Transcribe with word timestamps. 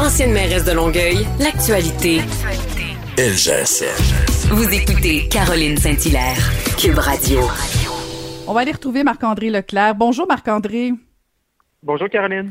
Ancienne 0.00 0.32
mairesse 0.32 0.64
de 0.64 0.72
Longueuil, 0.72 1.26
l'actualité. 1.38 2.22
LGSN. 3.18 4.48
Vous 4.48 4.66
écoutez 4.72 5.28
Caroline 5.28 5.76
Saint-Hilaire, 5.76 6.38
Cube 6.78 6.96
Radio. 6.96 7.40
On 8.48 8.54
va 8.54 8.60
aller 8.60 8.72
retrouver 8.72 9.04
Marc-André 9.04 9.50
Leclerc. 9.50 9.94
Bonjour 9.94 10.26
Marc-André. 10.26 10.92
Bonjour 11.82 12.08
Caroline. 12.08 12.50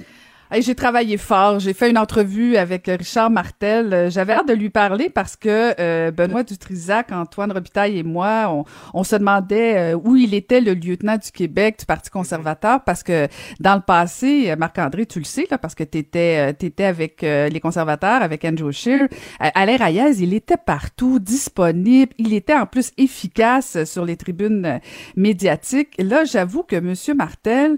Hey, 0.51 0.63
j'ai 0.63 0.73
travaillé 0.73 1.17
fort. 1.17 1.59
J'ai 1.59 1.73
fait 1.73 1.91
une 1.91 1.97
entrevue 1.99 2.57
avec 2.57 2.87
Richard 2.87 3.29
Martel. 3.29 3.93
Euh, 3.93 4.09
j'avais 4.09 4.33
hâte 4.33 4.47
de 4.47 4.53
lui 4.55 4.71
parler 4.71 5.11
parce 5.11 5.35
que 5.35 5.79
euh, 5.79 6.09
Benoît 6.09 6.41
Dutrisac, 6.41 7.11
Antoine 7.11 7.51
Robitaille 7.51 7.99
et 7.99 8.03
moi, 8.03 8.47
on, 8.49 8.65
on 8.95 9.03
se 9.03 9.15
demandait 9.15 9.93
euh, 9.93 9.95
où 10.03 10.15
il 10.15 10.33
était 10.33 10.59
le 10.59 10.73
lieutenant 10.73 11.17
du 11.17 11.31
Québec 11.31 11.75
du 11.77 11.85
Parti 11.85 12.09
conservateur 12.09 12.83
parce 12.83 13.03
que 13.03 13.27
dans 13.59 13.75
le 13.75 13.81
passé, 13.81 14.55
Marc-André, 14.57 15.05
tu 15.05 15.19
le 15.19 15.25
sais, 15.25 15.45
là, 15.51 15.59
parce 15.59 15.75
que 15.75 15.83
tu 15.83 15.99
étais, 15.99 16.49
étais 16.49 16.85
avec 16.85 17.21
les 17.21 17.59
conservateurs, 17.59 18.23
avec 18.23 18.43
Andrew 18.43 18.71
Scheer, 18.71 19.07
Alain 19.39 19.77
Reyes, 19.77 20.15
il 20.19 20.33
était 20.33 20.57
partout, 20.57 21.19
disponible. 21.19 22.11
Il 22.17 22.33
était 22.33 22.55
en 22.55 22.65
plus 22.65 22.91
efficace 22.97 23.83
sur 23.83 24.03
les 24.03 24.17
tribunes 24.17 24.79
médiatiques. 25.15 25.93
là, 25.99 26.23
j'avoue 26.25 26.63
que 26.63 26.77
Monsieur 26.77 27.13
Martel, 27.13 27.77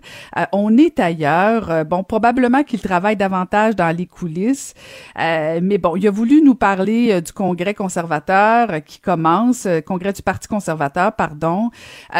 on 0.53 0.77
est 0.77 1.02
ailleurs. 1.02 1.83
bon, 1.83 2.03
probablement 2.03 2.60
qu'il 2.63 2.81
travaille 2.81 3.15
davantage 3.15 3.75
dans 3.75 3.95
les 3.95 4.05
coulisses. 4.05 4.73
Euh, 5.19 5.59
mais 5.61 5.77
bon, 5.77 5.95
il 5.95 6.07
a 6.07 6.11
voulu 6.11 6.41
nous 6.41 6.55
parler 6.55 7.11
euh, 7.11 7.21
du 7.21 7.31
Congrès 7.31 7.73
conservateur 7.73 8.71
euh, 8.71 8.79
qui 8.79 8.99
commence, 8.99 9.67
Congrès 9.85 10.13
du 10.13 10.21
Parti 10.21 10.47
conservateur, 10.47 11.16
pardon. 11.16 11.69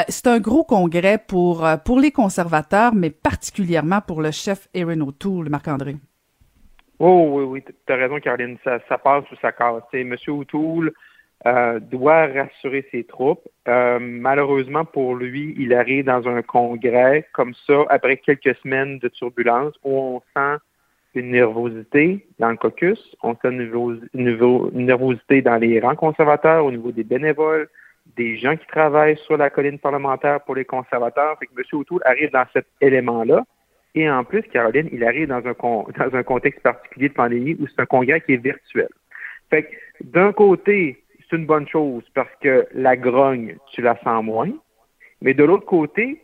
c'est 0.08 0.28
un 0.28 0.40
gros 0.40 0.64
congrès 0.64 1.18
pour, 1.18 1.68
pour 1.86 2.00
les 2.00 2.12
conservateurs, 2.12 2.94
mais 2.94 3.10
particulièrement 3.10 4.02
pour 4.02 4.22
le 4.22 4.32
chef 4.32 4.68
Aaron 4.76 5.02
O'Toole, 5.02 5.50
Marc-André. 5.50 5.96
Oh 7.00 7.30
oui, 7.34 7.44
oui, 7.44 7.64
tu 7.64 7.94
as 7.94 7.96
raison, 7.96 8.20
Caroline. 8.20 8.58
Ça, 8.64 8.80
ça 8.88 8.98
passe 8.98 9.24
ou 9.32 9.36
ça 9.42 9.52
casse. 9.52 9.84
M. 9.94 10.16
O'Toole 10.28 10.92
doit 11.46 12.28
rassurer 12.28 12.88
ses 12.92 13.04
troupes. 13.04 13.48
malheureusement 13.68 14.86
pour 14.86 15.16
lui, 15.16 15.56
il 15.58 15.74
arrive 15.74 16.06
dans 16.06 16.28
un 16.28 16.42
congrès 16.42 17.28
comme 17.34 17.54
ça 17.66 17.84
après 17.90 18.18
quelques 18.18 18.56
semaines 18.58 19.00
de 19.00 19.08
turbulence 19.08 19.74
où 19.84 19.98
on 19.98 20.22
sent 20.36 20.58
une 21.14 21.32
nervosité 21.32 22.26
dans 22.40 22.50
le 22.50 22.58
caucus, 22.58 23.00
on 23.22 23.36
sent 23.36 23.50
une, 23.50 24.86
nervosité 24.86 25.42
dans 25.42 25.58
les 25.58 25.80
rangs 25.80 25.96
conservateurs 25.96 26.66
au 26.66 26.72
niveau 26.72 26.92
des 26.92 27.04
bénévoles, 27.04 27.70
des 28.16 28.38
gens 28.38 28.56
qui 28.56 28.66
travaillent 28.68 29.18
sur 29.18 29.38
la 29.38 29.50
colline 29.50 29.80
parlementaire 29.80 30.42
pour 30.42 30.56
les 30.56 30.66
conservateurs. 30.66 31.38
Fait 31.40 31.48
que 31.48 31.52
M. 31.58 31.64
O'Toole 31.74 32.02
arrive 32.06 32.32
dans 32.32 32.46
cet 32.54 32.66
élément-là. 32.80 33.44
Et 33.94 34.10
en 34.10 34.24
plus, 34.24 34.42
Caroline, 34.44 34.90
il 34.92 35.04
arrive 35.04 35.28
dans 35.28 35.46
un, 35.46 35.54
dans 35.54 36.16
un 36.16 36.24
contexte 36.24 36.62
particulier 36.62 37.10
de 37.10 37.14
pandémie 37.14 37.58
où 37.60 37.68
c'est 37.68 37.82
un 37.82 37.86
congrès 37.86 38.22
qui 38.22 38.34
est 38.34 38.38
virtuel. 38.38 38.88
Fait 39.50 39.64
que 39.64 39.70
d'un 40.06 40.32
côté, 40.32 41.04
c'est 41.32 41.38
une 41.38 41.46
bonne 41.46 41.68
chose 41.68 42.04
parce 42.14 42.30
que 42.42 42.68
la 42.74 42.98
grogne, 42.98 43.56
tu 43.72 43.82
la 43.82 43.98
sens 44.04 44.24
moins. 44.24 44.52
Mais 45.22 45.34
de 45.34 45.44
l'autre 45.44 45.66
côté, 45.66 46.22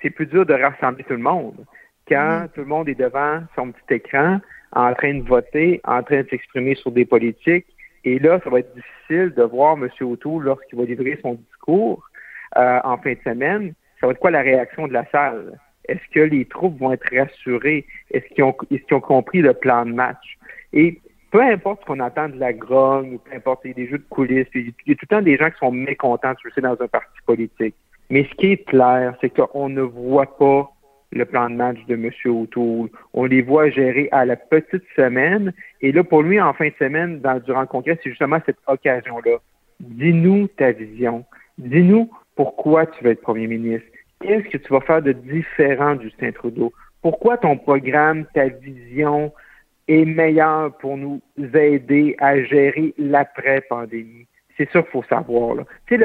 c'est 0.00 0.10
plus 0.10 0.26
dur 0.26 0.44
de 0.44 0.54
rassembler 0.54 1.04
tout 1.04 1.14
le 1.14 1.20
monde. 1.20 1.64
Quand 2.08 2.44
mm. 2.44 2.48
tout 2.54 2.60
le 2.60 2.66
monde 2.66 2.88
est 2.88 2.94
devant 2.94 3.42
son 3.56 3.72
petit 3.72 3.94
écran, 3.94 4.40
en 4.72 4.94
train 4.94 5.14
de 5.14 5.22
voter, 5.22 5.80
en 5.84 6.02
train 6.02 6.22
de 6.22 6.28
s'exprimer 6.28 6.74
sur 6.74 6.90
des 6.90 7.04
politiques, 7.04 7.66
et 8.04 8.18
là, 8.18 8.40
ça 8.42 8.50
va 8.50 8.58
être 8.58 8.74
difficile 8.74 9.32
de 9.34 9.42
voir 9.42 9.76
M. 9.76 9.88
O'Toole 10.00 10.44
lorsqu'il 10.44 10.78
va 10.78 10.84
livrer 10.84 11.18
son 11.22 11.34
discours 11.34 12.04
euh, 12.56 12.80
en 12.82 12.98
fin 12.98 13.12
de 13.12 13.20
semaine. 13.24 13.74
Ça 14.00 14.06
va 14.06 14.12
être 14.12 14.18
quoi 14.18 14.32
la 14.32 14.42
réaction 14.42 14.88
de 14.88 14.92
la 14.92 15.06
salle? 15.10 15.58
Est-ce 15.88 16.02
que 16.12 16.20
les 16.20 16.44
troupes 16.44 16.78
vont 16.78 16.92
être 16.92 17.08
rassurées? 17.14 17.86
Est-ce 18.10 18.26
qu'ils 18.34 18.44
ont, 18.44 18.56
est 18.70 18.92
ont 18.92 19.00
compris 19.00 19.40
le 19.40 19.54
plan 19.54 19.86
de 19.86 19.92
match? 19.92 20.36
Et 20.72 21.00
peu 21.32 21.40
importe 21.40 21.80
ce 21.80 21.86
qu'on 21.86 22.00
attend 22.00 22.28
de 22.28 22.38
la 22.38 22.52
grogne, 22.52 23.18
peu 23.18 23.34
importe, 23.34 23.62
il 23.64 23.68
y 23.68 23.70
a 23.70 23.74
des 23.74 23.88
jeux 23.88 23.98
de 23.98 24.04
coulisses, 24.10 24.46
il 24.54 24.66
y 24.86 24.92
a 24.92 24.94
tout 24.94 25.06
le 25.10 25.16
temps 25.16 25.22
des 25.22 25.36
gens 25.38 25.50
qui 25.50 25.58
sont 25.58 25.72
mécontents, 25.72 26.34
tu 26.34 26.50
sais, 26.52 26.60
dans 26.60 26.80
un 26.80 26.86
parti 26.86 27.18
politique. 27.26 27.74
Mais 28.10 28.24
ce 28.30 28.34
qui 28.34 28.52
est 28.52 28.64
clair, 28.64 29.16
c'est 29.20 29.30
qu'on 29.30 29.70
ne 29.70 29.80
voit 29.80 30.36
pas 30.36 30.70
le 31.10 31.24
plan 31.24 31.48
de 31.48 31.54
match 31.54 31.78
de 31.88 31.94
M. 31.94 32.10
O'Toole. 32.26 32.90
On 33.14 33.24
les 33.24 33.40
voit 33.40 33.70
gérer 33.70 34.08
à 34.12 34.26
la 34.26 34.36
petite 34.36 34.84
semaine. 34.94 35.54
Et 35.80 35.90
là, 35.92 36.04
pour 36.04 36.22
lui, 36.22 36.38
en 36.38 36.52
fin 36.52 36.68
de 36.68 36.74
semaine, 36.78 37.20
dans, 37.20 37.38
durant 37.40 37.62
le 37.62 37.66
congrès, 37.66 37.98
c'est 38.02 38.10
justement 38.10 38.38
cette 38.44 38.58
occasion-là. 38.66 39.38
Dis-nous 39.80 40.48
ta 40.48 40.72
vision. 40.72 41.24
Dis-nous 41.56 42.10
pourquoi 42.36 42.86
tu 42.86 43.04
veux 43.04 43.10
être 43.10 43.22
premier 43.22 43.46
ministre. 43.46 43.86
Qu'est-ce 44.20 44.48
que 44.48 44.58
tu 44.58 44.72
vas 44.72 44.80
faire 44.80 45.02
de 45.02 45.12
différent, 45.12 45.98
Justin 46.00 46.32
Trudeau? 46.32 46.72
Pourquoi 47.02 47.36
ton 47.36 47.56
programme, 47.56 48.26
ta 48.34 48.48
vision, 48.48 49.32
est 49.88 50.04
meilleur 50.04 50.76
pour 50.78 50.96
nous 50.96 51.20
aider 51.38 52.16
à 52.18 52.42
gérer 52.42 52.94
l'après-pandémie. 52.98 54.26
C'est 54.56 54.70
ça 54.70 54.82
qu'il 54.82 54.90
faut 54.90 55.04
savoir. 55.04 55.56
Là. 55.56 55.64
Tu 55.86 55.98
sais, 55.98 56.04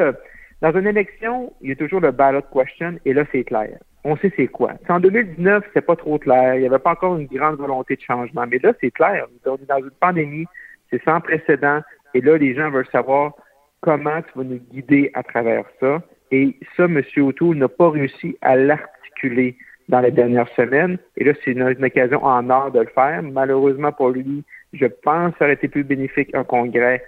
dans 0.62 0.72
une 0.72 0.88
élection, 0.88 1.54
il 1.62 1.70
y 1.70 1.72
a 1.72 1.76
toujours 1.76 2.02
le 2.02 2.12
ballot 2.12 2.42
question, 2.54 2.98
et 3.06 3.14
là, 3.14 3.24
c'est 3.32 3.44
clair. 3.44 3.78
On 4.04 4.16
sait 4.18 4.32
c'est 4.36 4.48
quoi. 4.48 4.74
en 4.90 5.00
2019, 5.00 5.64
c'est 5.74 5.82
pas 5.82 5.96
trop 5.96 6.18
clair. 6.18 6.56
Il 6.56 6.62
n'y 6.62 6.68
avait 6.68 6.80
pas 6.80 6.92
encore 6.92 7.18
une 7.18 7.28
grande 7.28 7.58
volonté 7.58 7.96
de 7.96 8.02
changement. 8.02 8.46
Mais 8.48 8.58
là, 8.60 8.74
c'est 8.80 8.92
clair. 8.92 9.28
On 9.46 9.56
est 9.56 9.68
dans 9.68 9.78
une 9.78 9.90
pandémie, 10.00 10.46
c'est 10.90 11.04
sans 11.04 11.20
précédent. 11.20 11.82
Et 12.14 12.22
là, 12.22 12.38
les 12.38 12.56
gens 12.56 12.72
veulent 12.72 12.88
savoir 12.92 13.34
comment 13.82 14.22
tu 14.22 14.38
vas 14.38 14.46
nous 14.46 14.62
guider 14.72 15.12
à 15.14 15.24
travers 15.24 15.66
ça. 15.80 16.02
Et 16.32 16.56
ça, 16.76 16.86
M. 16.86 17.02
O'Toole 17.18 17.58
n'a 17.58 17.68
pas 17.68 17.90
réussi 17.90 18.38
à 18.42 18.56
l'articuler 18.56 19.58
dans 19.90 20.02
les 20.02 20.12
dernières 20.12 20.50
semaines. 20.56 20.98
Et 21.16 21.24
là, 21.24 21.34
c'est 21.44 21.52
une, 21.52 21.64
occasion 21.64 22.24
en 22.24 22.50
or 22.50 22.72
de 22.72 22.80
le 22.80 22.88
faire. 22.88 23.24
Malheureusement 23.24 23.92
pour 23.92 24.10
lui, 24.10 24.44
je 24.74 24.86
pense 24.86 25.32
que 25.34 25.40
ça 25.40 25.46
aurait 25.46 25.54
été 25.54 25.68
plus 25.68 25.84
bénéfique 25.84 26.34
un 26.36 26.44
congrès 26.44 27.04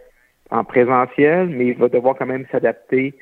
en 0.49 0.63
présentiel, 0.63 1.47
mais 1.47 1.67
il 1.67 1.77
va 1.77 1.89
devoir 1.89 2.15
quand 2.15 2.25
même 2.25 2.45
s'adapter 2.51 3.13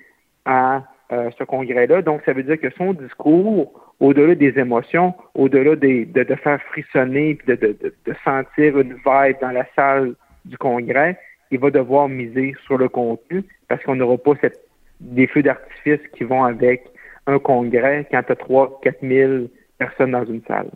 à 0.45 0.83
euh, 1.11 1.29
ce 1.37 1.43
congrès-là. 1.43 2.01
Donc, 2.01 2.21
ça 2.25 2.33
veut 2.33 2.43
dire 2.43 2.59
que 2.59 2.69
son 2.77 2.93
discours, 2.93 3.93
au-delà 3.99 4.35
des 4.35 4.57
émotions, 4.59 5.13
au-delà 5.33 5.75
de, 5.75 6.05
de, 6.05 6.35
faire 6.35 6.61
frissonner, 6.63 7.37
de, 7.47 7.55
de, 7.55 7.77
de, 8.05 8.13
sentir 8.23 8.77
une 8.79 8.93
vibe 8.93 9.37
dans 9.41 9.51
la 9.51 9.65
salle 9.75 10.15
du 10.45 10.57
congrès, 10.57 11.17
il 11.51 11.59
va 11.59 11.71
devoir 11.71 12.07
miser 12.07 12.53
sur 12.65 12.77
le 12.77 12.89
contenu 12.89 13.43
parce 13.67 13.83
qu'on 13.83 13.95
n'aura 13.95 14.17
pas 14.17 14.33
cette, 14.41 14.59
des 14.99 15.27
feux 15.27 15.43
d'artifice 15.43 16.05
qui 16.13 16.23
vont 16.23 16.43
avec 16.43 16.85
un 17.27 17.39
congrès 17.39 18.07
quand 18.11 18.23
tu 18.23 18.31
as 18.31 18.35
3 18.35 18.79
4 18.81 18.97
000 19.01 19.33
personnes 19.77 20.11
dans 20.11 20.25
une 20.25 20.41
salle. 20.47 20.71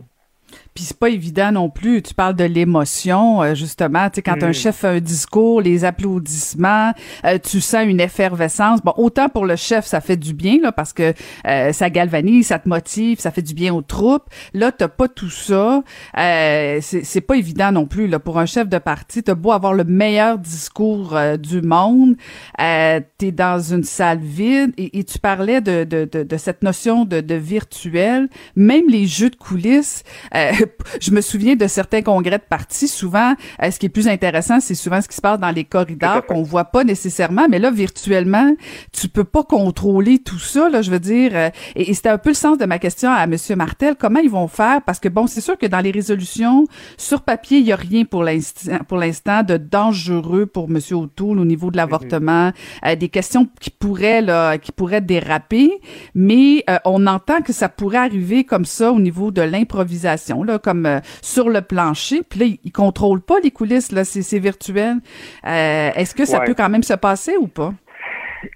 Puis 0.74 0.86
c'est 0.86 0.98
pas 0.98 1.10
évident 1.10 1.52
non 1.52 1.70
plus. 1.70 2.02
Tu 2.02 2.14
parles 2.14 2.36
de 2.36 2.46
l'émotion, 2.46 3.44
euh, 3.44 3.56
justement. 3.56 4.10
Tu 4.10 4.16
sais, 4.16 4.22
quand 4.22 4.42
un 4.42 4.50
mm. 4.50 4.54
chef 4.54 4.78
fait 4.78 4.88
un 4.88 5.00
discours, 5.00 5.62
les 5.62 5.84
applaudissements, 5.84 6.94
euh, 7.26 7.38
tu 7.38 7.60
sens 7.60 7.86
une 7.86 8.00
effervescence. 8.00 8.82
Bon, 8.82 8.94
autant 8.98 9.28
pour 9.28 9.46
le 9.46 9.56
chef, 9.56 9.86
ça 9.86 10.00
fait 10.00 10.18
du 10.18 10.34
bien 10.34 10.60
là, 10.62 10.72
parce 10.72 10.94
que 10.94 11.14
euh, 11.46 11.74
ça 11.74 11.90
galvanise, 11.90 12.48
ça 12.48 12.60
te 12.60 12.70
motive, 12.70 13.20
ça 13.20 13.32
fait 13.32 13.42
du 13.42 13.54
bien 13.54 13.74
aux 13.74 13.82
troupes. 13.82 14.30
Là, 14.54 14.72
t'as 14.72 14.88
pas 14.88 15.08
tout 15.08 15.30
ça. 15.30 15.84
c'est 16.16 17.22
pas 17.22 17.36
évident 17.36 17.72
non 17.72 17.86
plus 17.86 18.08
là 18.08 18.20
pour 18.20 18.40
un 18.40 18.46
chef 18.46 18.70
de 18.70 18.78
parti. 18.78 19.24
T'as 19.24 19.36
beau 19.36 19.52
avoir 19.52 19.74
le 19.74 19.84
meilleur 19.84 20.38
discours 20.38 21.18
du 21.38 21.62
monde, 21.62 22.16
t'es 22.58 23.32
dans 23.32 23.60
une 23.60 23.84
salle 23.84 24.20
vide 24.20 24.74
et, 24.78 25.04
tu 25.04 25.20
parlais 25.20 25.62
de, 25.62 25.84
de, 25.84 26.08
de, 26.10 26.24
de, 26.24 26.38
cette 26.38 26.64
notion 26.64 27.06
de, 27.06 27.22
de 27.22 27.36
virtuel. 27.36 28.30
Même 28.56 28.88
les 28.88 29.08
jeux 29.08 29.30
de 29.30 29.36
coulisses. 29.36 30.04
je 31.02 31.12
me 31.12 31.22
souviens 31.22 31.56
de 31.56 31.68
certains 31.68 32.02
congrès 32.02 32.38
de 32.38 32.44
partis. 32.44 32.88
Souvent, 32.88 33.36
euh, 33.62 33.72
ce 33.72 33.80
qui 33.80 33.88
est 33.88 33.90
plus 33.90 34.08
intéressant, 34.08 34.60
c'est 34.60 34.76
souvent 34.76 35.02
ce 35.02 35.08
qui 35.08 35.16
se 35.16 35.22
passe 35.22 35.40
dans 35.40 35.52
les 35.52 35.64
corridors 35.64 36.26
qu'on 36.26 36.44
voit 36.44 36.66
pas 36.66 36.84
nécessairement. 36.84 37.48
Mais 37.50 37.60
là, 37.60 37.72
virtuellement, 37.72 38.56
tu 38.92 39.08
peux 39.08 39.24
pas 39.24 39.44
contrôler 39.44 40.20
tout 40.20 40.40
ça. 40.40 40.70
Là, 40.70 40.82
je 40.82 40.92
veux 40.92 41.00
dire. 41.00 41.32
Euh, 41.34 41.50
et, 41.76 41.94
c'était 41.94 42.10
un 42.10 42.18
peu 42.18 42.30
le 42.30 42.36
sens 42.36 42.58
de 42.58 42.66
ma 42.66 42.80
question 42.80 43.10
à 43.12 43.28
Monsieur 43.28 43.56
Martel. 43.56 43.96
Comment 44.00 44.20
ils 44.20 44.30
vont 44.30 44.48
faire? 44.48 44.82
Parce 44.82 45.00
que 45.00 45.10
bon, 45.10 45.28
c'est 45.28 45.42
sûr 45.42 45.58
que 45.58 45.66
dans 45.66 45.80
les 45.80 45.92
résolutions 45.92 46.66
sur 46.98 47.22
papier, 47.22 47.60
il 47.60 47.66
y 47.66 47.72
a 47.72 47.76
rien 47.76 48.06
pour 48.06 48.24
l'instant, 48.24 48.80
pour 48.88 48.98
l'instant 48.98 49.44
de 49.44 49.58
dangereux 49.58 50.46
pour 50.46 50.70
Monsieur 50.70 50.96
O'Toole 50.98 51.40
au 51.40 51.46
niveau 51.46 51.72
de 51.72 51.78
l'avortement. 51.78 52.48
Mhm. 52.48 52.54
Euh, 52.86 52.96
des 52.96 53.10
questions 53.10 53.48
qui 53.60 53.70
pourraient 53.70 54.22
là, 54.22 54.58
qui 54.58 54.72
pourraient 54.72 55.02
déraper. 55.02 55.72
Mais 56.16 56.64
on 56.86 57.08
entend 57.08 57.42
que 57.42 57.54
ça 57.54 57.70
pourrait 57.70 57.98
arriver 57.98 58.44
comme 58.44 58.66
ça 58.66 58.92
au 58.92 59.00
niveau 59.00 59.32
de 59.32 59.42
l'improvisation 59.42 60.31
comme 60.64 60.86
euh, 60.86 61.00
sur 61.22 61.50
le 61.50 61.62
plancher. 61.62 62.22
Puis 62.28 62.40
là, 62.40 62.46
ils 62.64 62.72
contrôlent 62.72 63.22
pas 63.22 63.40
les 63.44 63.52
coulisses, 63.52 63.92
là, 63.92 64.04
c'est 64.04 64.40
virtuel. 64.40 64.98
Euh, 65.46 65.90
est-ce 65.96 66.16
que 66.16 66.26
ça 66.26 66.40
peut 66.42 66.54
quand 66.56 66.70
même 66.70 66.84
se 66.84 66.94
passer 66.94 67.38
ou 67.38 67.48
pas? 67.48 67.74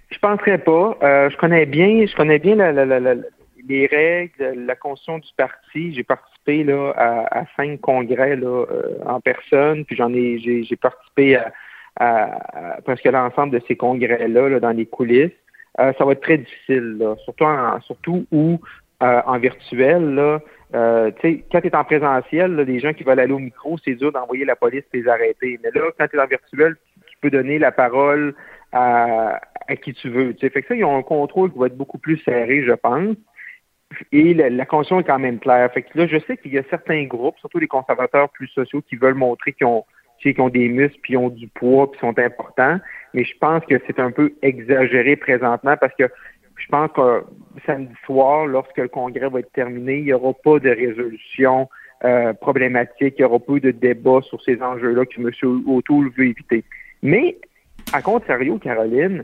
Je 0.10 0.20
penserais 0.20 0.58
pas. 0.58 0.98
Euh, 1.04 1.30
je 1.30 1.38
connais 1.38 1.66
bien, 1.66 2.06
je 2.06 2.16
connais 2.16 2.40
bien 2.40 2.56
les 3.68 3.88
règles, 3.88 4.66
la 4.66 4.76
constitution 4.76 5.20
du 5.20 5.30
parti. 5.36 5.94
J'ai 5.94 6.04
participé 6.04 6.64
là 6.64 6.94
à, 7.32 7.46
cinq 7.56 7.82
congrès 7.82 8.36
là 8.36 8.66
en 9.06 9.20
personne, 9.20 9.86
puis 9.86 9.96
j'en 9.96 10.14
ai, 10.14 10.40
j'ai 10.40 10.76
participé 10.76 11.40
à, 12.00 12.80
presque 12.84 13.06
l'ensemble 13.06 13.54
de 13.54 13.62
ces 13.68 13.76
congrès-là 13.76 14.60
dans 14.60 14.72
les 14.72 14.86
coulisses. 14.86 15.32
ça 15.78 16.06
va 16.06 16.12
être 16.12 16.22
très 16.22 16.38
difficile, 16.38 17.00
surtout, 17.24 17.46
en, 17.46 17.82
surtout 17.82 18.26
où 18.32 18.60
en 19.02 19.38
virtuel, 19.40 20.14
là, 20.14 20.40
Euh, 20.74 21.12
quand 21.52 21.62
tu 21.62 21.68
es 21.68 21.76
en 21.76 21.84
présentiel, 21.84 22.56
les 22.56 22.80
gens 22.80 22.94
qui 22.94 23.04
veulent 23.04 23.20
aller 23.20 23.34
au 23.34 23.40
micro, 23.40 23.78
c'est 23.84 23.96
dur 23.96 24.12
d'envoyer 24.12 24.46
la 24.46 24.56
police 24.56 24.84
les 24.94 25.08
arrêter. 25.08 25.60
Mais 25.64 25.70
là, 25.74 25.90
quand 25.98 26.08
tu 26.08 26.18
es 26.18 26.20
en 26.20 26.28
virtuel, 26.28 26.76
tu 27.08 27.18
peux 27.22 27.30
donner 27.30 27.60
la 27.60 27.72
parole 27.72 28.34
à, 28.72 29.40
qui 29.82 29.94
tu 29.94 30.10
veux. 30.10 30.34
Tu 30.34 30.42
sais, 30.42 30.50
fait 30.50 30.62
que 30.62 30.68
ça, 30.70 30.76
ils 30.76 30.84
ont 30.84 30.98
un 30.98 31.04
contrôle 31.04 31.52
qui 31.52 31.60
va 31.60 31.68
être 31.68 31.78
beaucoup 31.78 31.98
plus 31.98 32.18
serré, 32.20 32.64
je 32.64 32.74
pense. 32.74 33.16
Et 34.12 34.34
la, 34.34 34.50
la 34.50 34.66
conscience 34.66 35.02
est 35.02 35.08
quand 35.08 35.20
même 35.20 35.40
claire. 35.40 35.72
Fait 35.72 35.84
que 35.84 35.98
là, 35.98 36.08
je 36.08 36.18
sais 36.28 36.38
qu'il 36.38 36.54
y 36.54 36.58
a 36.58 36.64
certains 36.70 37.06
groupes, 37.06 37.38
surtout 37.40 37.60
les 37.60 37.68
conservateurs 37.68 38.30
plus 38.30 38.48
sociaux, 38.48 38.82
qui 38.82 38.96
veulent 38.96 39.14
montrer 39.14 39.54
qu'ils 39.54 39.68
ont, 39.68 39.86
qu'ils 40.20 40.42
ont 40.42 40.50
des 40.50 40.68
muscles, 40.68 41.00
puis 41.02 41.16
ont 41.18 41.30
du 41.30 41.48
poids, 41.48 41.92
puis 41.92 42.00
sont 42.00 42.18
importants. 42.20 42.80
Mais 43.14 43.24
je 43.24 43.38
pense 43.38 43.64
que 43.66 43.76
c'est 43.86 44.00
un 44.00 44.12
peu 44.12 44.34
exagéré 44.42 45.16
présentement 45.16 45.78
parce 45.78 45.94
que 45.96 46.10
je 46.58 46.68
pense 46.68 46.92
que 46.92 47.24
samedi 47.66 47.94
soir, 48.06 48.46
lorsque 48.46 48.78
le 48.78 48.88
congrès 48.88 49.30
va 49.30 49.40
être 49.40 49.52
terminé, 49.52 49.98
il 49.98 50.06
n'y 50.06 50.14
aura 50.14 50.34
pas 50.34 50.60
de 50.60 50.70
résolution 50.70 51.70
euh, 52.04 52.34
problématique, 52.34 53.16
il 53.18 53.22
n'y 53.22 53.24
aura 53.24 53.40
pas 53.40 53.60
de 53.60 53.72
débat 53.72 54.22
sur 54.22 54.42
ces 54.42 54.62
enjeux-là 54.62 55.06
que 55.06 55.22
M. 55.22 55.64
O'Toole 55.68 56.10
veut 56.18 56.28
éviter. 56.28 56.64
Mais, 57.02 57.38
à 57.94 58.02
contrario, 58.02 58.58
Caroline, 58.58 59.24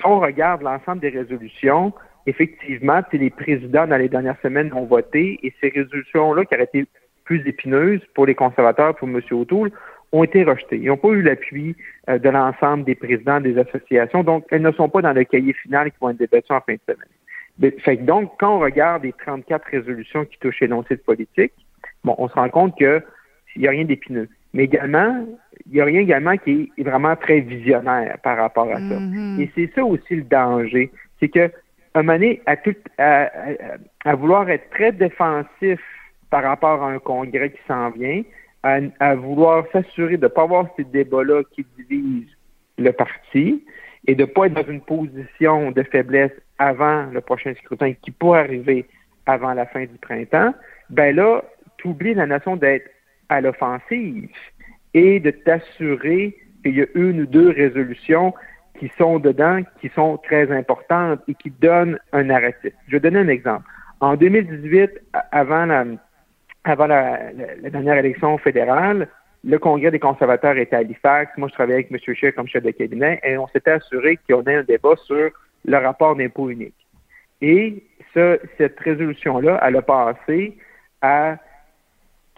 quand 0.00 0.16
on 0.16 0.20
regarde 0.20 0.62
l'ensemble 0.62 1.00
des 1.00 1.10
résolutions, 1.10 1.92
effectivement, 2.26 3.02
les 3.12 3.30
présidents 3.30 3.86
dans 3.86 3.96
les 3.96 4.08
dernières 4.08 4.40
semaines 4.42 4.72
ont 4.72 4.86
voté 4.86 5.38
et 5.42 5.52
ces 5.60 5.68
résolutions-là 5.68 6.44
qui 6.44 6.54
auraient 6.54 6.64
été 6.64 6.86
plus 7.24 7.46
épineuses 7.46 8.00
pour 8.14 8.26
les 8.26 8.34
conservateurs, 8.34 8.96
pour 8.96 9.08
M. 9.08 9.20
O'Toole, 9.30 9.70
ont 10.12 10.24
été 10.24 10.42
rejetées. 10.42 10.78
Ils 10.78 10.86
n'ont 10.86 10.96
pas 10.96 11.08
eu 11.08 11.22
l'appui 11.22 11.76
euh, 12.08 12.18
de 12.18 12.28
l'ensemble 12.28 12.84
des 12.84 12.94
présidents 12.94 13.40
des 13.40 13.58
associations, 13.58 14.22
donc 14.22 14.44
elles 14.50 14.62
ne 14.62 14.72
sont 14.72 14.88
pas 14.88 15.02
dans 15.02 15.12
le 15.12 15.24
cahier 15.24 15.52
final 15.52 15.90
qui 15.90 15.96
vont 16.00 16.10
être 16.10 16.18
débattues 16.18 16.52
en 16.52 16.60
fin 16.60 16.74
de 16.74 16.80
semaine. 16.86 17.72
Fait 17.80 17.96
donc, 17.96 18.32
quand 18.38 18.56
on 18.56 18.60
regarde 18.60 19.04
les 19.04 19.12
34 19.12 19.64
résolutions 19.70 20.24
qui 20.24 20.38
touchent 20.38 20.60
l'énoncé 20.60 20.96
de 20.96 21.00
politique, 21.00 21.52
bon, 22.04 22.14
on 22.18 22.28
se 22.28 22.34
rend 22.34 22.48
compte 22.48 22.76
qu'il 22.76 23.02
n'y 23.56 23.68
a 23.68 23.70
rien 23.70 23.84
d'épineux. 23.84 24.28
Mais 24.54 24.64
également, 24.64 25.26
il 25.66 25.72
n'y 25.72 25.80
a 25.80 25.84
rien 25.84 26.00
également 26.00 26.36
qui 26.38 26.72
est 26.76 26.82
vraiment 26.82 27.14
très 27.16 27.40
visionnaire 27.40 28.16
par 28.22 28.38
rapport 28.38 28.68
à 28.68 28.78
ça. 28.78 28.80
Mm-hmm. 28.80 29.40
Et 29.40 29.50
c'est 29.54 29.70
ça 29.74 29.84
aussi 29.84 30.16
le 30.16 30.22
danger. 30.22 30.90
C'est 31.20 31.28
que, 31.28 31.50
un 31.94 32.02
moment 32.02 32.14
donné, 32.14 32.40
à, 32.46 32.56
tout, 32.56 32.74
à, 32.98 33.30
à, 34.04 34.14
vouloir 34.14 34.48
être 34.48 34.70
très 34.70 34.92
défensif 34.92 35.80
par 36.30 36.42
rapport 36.42 36.82
à 36.82 36.90
un 36.90 36.98
congrès 36.98 37.50
qui 37.50 37.60
s'en 37.68 37.90
vient, 37.90 38.22
à, 38.62 39.14
vouloir 39.14 39.64
s'assurer 39.72 40.16
de 40.16 40.24
ne 40.24 40.28
pas 40.28 40.42
avoir 40.42 40.66
ces 40.76 40.84
débats-là 40.84 41.42
qui 41.52 41.64
divisent 41.76 42.36
le 42.78 42.92
parti 42.92 43.64
et 44.06 44.14
de 44.14 44.22
ne 44.22 44.26
pas 44.26 44.46
être 44.46 44.54
dans 44.54 44.70
une 44.70 44.80
position 44.80 45.70
de 45.70 45.82
faiblesse 45.82 46.32
avant 46.58 47.06
le 47.06 47.20
prochain 47.20 47.54
scrutin 47.54 47.92
qui 47.94 48.10
pourrait 48.10 48.40
arriver 48.40 48.86
avant 49.26 49.54
la 49.54 49.66
fin 49.66 49.82
du 49.82 49.98
printemps, 50.00 50.54
ben 50.90 51.14
là, 51.14 51.42
tu 51.76 51.88
oublies 51.88 52.14
la 52.14 52.26
nation 52.26 52.56
d'être 52.56 52.90
à 53.28 53.40
l'offensive 53.40 54.28
et 54.92 55.20
de 55.20 55.30
t'assurer 55.30 56.36
qu'il 56.62 56.76
y 56.76 56.82
a 56.82 56.86
une 56.94 57.22
ou 57.22 57.26
deux 57.26 57.50
résolutions 57.50 58.34
qui 58.78 58.90
sont 58.98 59.18
dedans, 59.18 59.60
qui 59.80 59.88
sont 59.90 60.18
très 60.18 60.50
importantes 60.50 61.20
et 61.28 61.34
qui 61.34 61.50
donnent 61.50 61.98
un 62.12 62.24
narratif. 62.24 62.72
Je 62.88 62.92
vais 62.92 63.00
donner 63.00 63.20
un 63.20 63.28
exemple. 63.28 63.64
En 64.00 64.16
2018, 64.16 64.90
avant 65.32 65.66
la, 65.66 65.84
avant 66.64 66.86
la, 66.86 67.32
dernière 67.70 67.96
élection 67.96 68.36
fédérale, 68.38 69.08
le 69.42 69.58
Congrès 69.58 69.90
des 69.90 69.98
conservateurs 69.98 70.56
était 70.58 70.76
à 70.76 70.80
Halifax. 70.80 71.32
Moi, 71.38 71.48
je 71.48 71.54
travaillais 71.54 71.86
avec 71.86 71.90
M. 71.90 72.14
Scheer 72.14 72.34
comme 72.34 72.46
chef 72.46 72.62
de 72.62 72.70
cabinet 72.70 73.20
et 73.22 73.38
on 73.38 73.48
s'était 73.48 73.70
assuré 73.70 74.18
qu'on 74.28 74.42
ait 74.44 74.56
un 74.56 74.62
débat 74.62 74.96
sur 75.04 75.30
le 75.64 75.76
rapport 75.76 76.16
d'impôt 76.16 76.50
unique. 76.50 76.74
Et 77.40 77.82
cette 78.12 78.78
résolution-là, 78.80 79.60
elle 79.62 79.76
a 79.76 79.82
passé 79.82 80.58
à, 81.00 81.36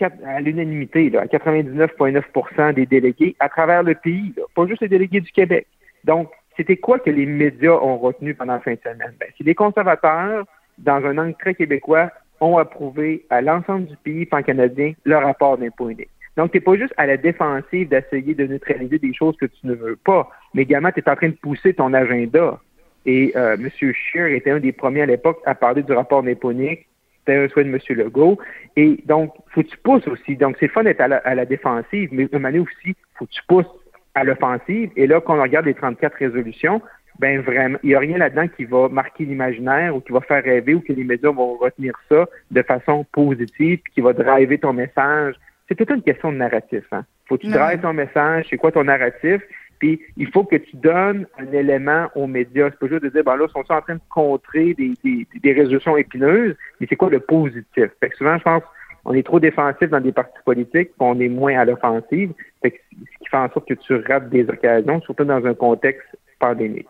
à 0.00 0.40
l'unanimité, 0.40 1.10
à 1.16 1.26
99,9% 1.26 2.74
des 2.74 2.86
délégués 2.86 3.34
à 3.40 3.48
travers 3.48 3.82
le 3.82 3.94
pays, 3.94 4.34
pas 4.54 4.66
juste 4.66 4.82
les 4.82 4.88
délégués 4.88 5.20
du 5.20 5.32
Québec. 5.32 5.66
Donc, 6.04 6.30
c'était 6.56 6.76
quoi 6.76 6.98
que 6.98 7.10
les 7.10 7.26
médias 7.26 7.72
ont 7.72 7.98
retenu 7.98 8.34
pendant 8.34 8.54
la 8.54 8.60
fin 8.60 8.74
de 8.74 8.80
semaine? 8.80 9.14
Ben, 9.18 9.28
c'est 9.36 9.44
les 9.44 9.54
conservateurs, 9.54 10.44
dans 10.78 11.04
un 11.04 11.18
angle 11.18 11.34
très 11.38 11.54
québécois, 11.54 12.10
ont 12.42 12.58
approuvé 12.58 13.24
à 13.30 13.40
l'ensemble 13.40 13.86
du 13.86 13.96
pays 13.96 14.26
pan-canadien 14.26 14.92
le 15.04 15.16
rapport 15.16 15.56
d'impôt 15.56 15.88
unique. 15.88 16.10
Donc, 16.36 16.50
tu 16.50 16.56
n'es 16.56 16.60
pas 16.62 16.76
juste 16.76 16.94
à 16.96 17.06
la 17.06 17.16
défensive 17.16 17.88
d'essayer 17.88 18.34
de 18.34 18.46
neutraliser 18.46 18.98
des 18.98 19.14
choses 19.14 19.36
que 19.36 19.46
tu 19.46 19.66
ne 19.66 19.74
veux 19.74 19.96
pas, 19.96 20.28
mais 20.54 20.62
également, 20.62 20.90
tu 20.90 21.00
es 21.00 21.08
en 21.08 21.16
train 21.16 21.28
de 21.28 21.34
pousser 21.34 21.74
ton 21.74 21.92
agenda. 21.92 22.58
Et 23.04 23.32
euh, 23.36 23.54
M. 23.54 23.68
Scheer 23.70 24.34
était 24.34 24.50
un 24.50 24.60
des 24.60 24.72
premiers 24.72 25.02
à 25.02 25.06
l'époque 25.06 25.40
à 25.44 25.54
parler 25.54 25.82
du 25.82 25.92
rapport 25.92 26.22
d'impôt 26.22 26.50
unique. 26.50 26.86
C'était 27.18 27.36
un 27.36 27.48
souhait 27.48 27.64
de 27.64 27.68
M. 27.68 27.78
Legault. 27.90 28.38
Et 28.76 28.98
donc, 29.06 29.34
faut 29.48 29.62
que 29.62 29.68
tu 29.68 29.76
pousses 29.78 30.06
aussi. 30.08 30.36
Donc, 30.36 30.56
c'est 30.58 30.68
fun 30.68 30.84
d'être 30.84 31.00
à 31.00 31.34
la, 31.34 31.46
défensive, 31.46 32.08
mais 32.12 32.26
de 32.26 32.38
manière 32.38 32.62
aussi, 32.62 32.96
faut 33.14 33.26
que 33.26 33.32
tu 33.32 33.42
pousses 33.46 33.66
à 34.14 34.24
l'offensive. 34.24 34.90
Et 34.96 35.06
là, 35.06 35.20
quand 35.20 35.38
on 35.38 35.42
regarde 35.42 35.66
les 35.66 35.74
34 35.74 36.16
résolutions, 36.16 36.80
ben 37.18 37.40
vraiment, 37.40 37.78
il 37.82 37.90
n'y 37.90 37.94
a 37.94 37.98
rien 37.98 38.18
là-dedans 38.18 38.48
qui 38.48 38.64
va 38.64 38.88
marquer 38.88 39.24
l'imaginaire 39.24 39.94
ou 39.94 40.00
qui 40.00 40.12
va 40.12 40.20
faire 40.20 40.42
rêver 40.42 40.74
ou 40.74 40.80
que 40.80 40.92
les 40.92 41.04
médias 41.04 41.30
vont 41.30 41.56
retenir 41.56 41.94
ça 42.08 42.26
de 42.50 42.62
façon 42.62 43.04
positive, 43.12 43.80
puis 43.84 43.92
qui 43.94 44.00
va 44.00 44.12
driver 44.12 44.58
ton 44.58 44.72
message. 44.72 45.34
C'est 45.68 45.74
toute 45.74 45.90
une 45.90 46.02
question 46.02 46.32
de 46.32 46.38
narratif. 46.38 46.84
Hein. 46.92 47.04
Faut 47.26 47.36
que 47.36 47.42
tu 47.42 47.50
drives 47.50 47.80
ton 47.80 47.92
message, 47.92 48.46
c'est 48.50 48.56
quoi 48.56 48.72
ton 48.72 48.84
narratif, 48.84 49.40
puis 49.78 50.00
il 50.16 50.28
faut 50.30 50.44
que 50.44 50.56
tu 50.56 50.76
donnes 50.76 51.26
un 51.38 51.52
élément 51.52 52.08
aux 52.14 52.26
médias. 52.26 52.70
C'est 52.70 52.78
pas 52.78 52.88
juste 52.88 53.02
de 53.02 53.08
dire, 53.08 53.24
ben 53.24 53.36
là, 53.36 53.48
sont 53.48 53.64
en 53.68 53.80
train 53.80 53.94
de 53.94 54.00
contrer 54.10 54.74
des, 54.74 54.94
des, 55.02 55.26
des 55.40 55.52
résolutions 55.52 55.96
épineuses, 55.96 56.54
mais 56.80 56.86
c'est 56.88 56.96
quoi 56.96 57.10
le 57.10 57.20
positif? 57.20 57.90
Fait 58.00 58.10
que 58.10 58.16
souvent, 58.16 58.38
je 58.38 58.42
pense, 58.42 58.62
on 59.04 59.14
est 59.14 59.24
trop 59.24 59.40
défensif 59.40 59.88
dans 59.90 60.00
des 60.00 60.12
partis 60.12 60.38
politiques, 60.44 60.90
on 60.98 61.18
est 61.20 61.28
moins 61.28 61.58
à 61.58 61.64
l'offensive. 61.64 62.32
Ce 62.64 62.68
qui 62.68 63.28
fait 63.28 63.36
en 63.36 63.50
sorte 63.50 63.68
que 63.68 63.74
tu 63.74 63.94
rates 63.96 64.28
des 64.30 64.48
occasions, 64.48 65.00
surtout 65.00 65.24
dans 65.24 65.44
un 65.44 65.54
contexte 65.54 66.06
pandémique. 66.38 66.88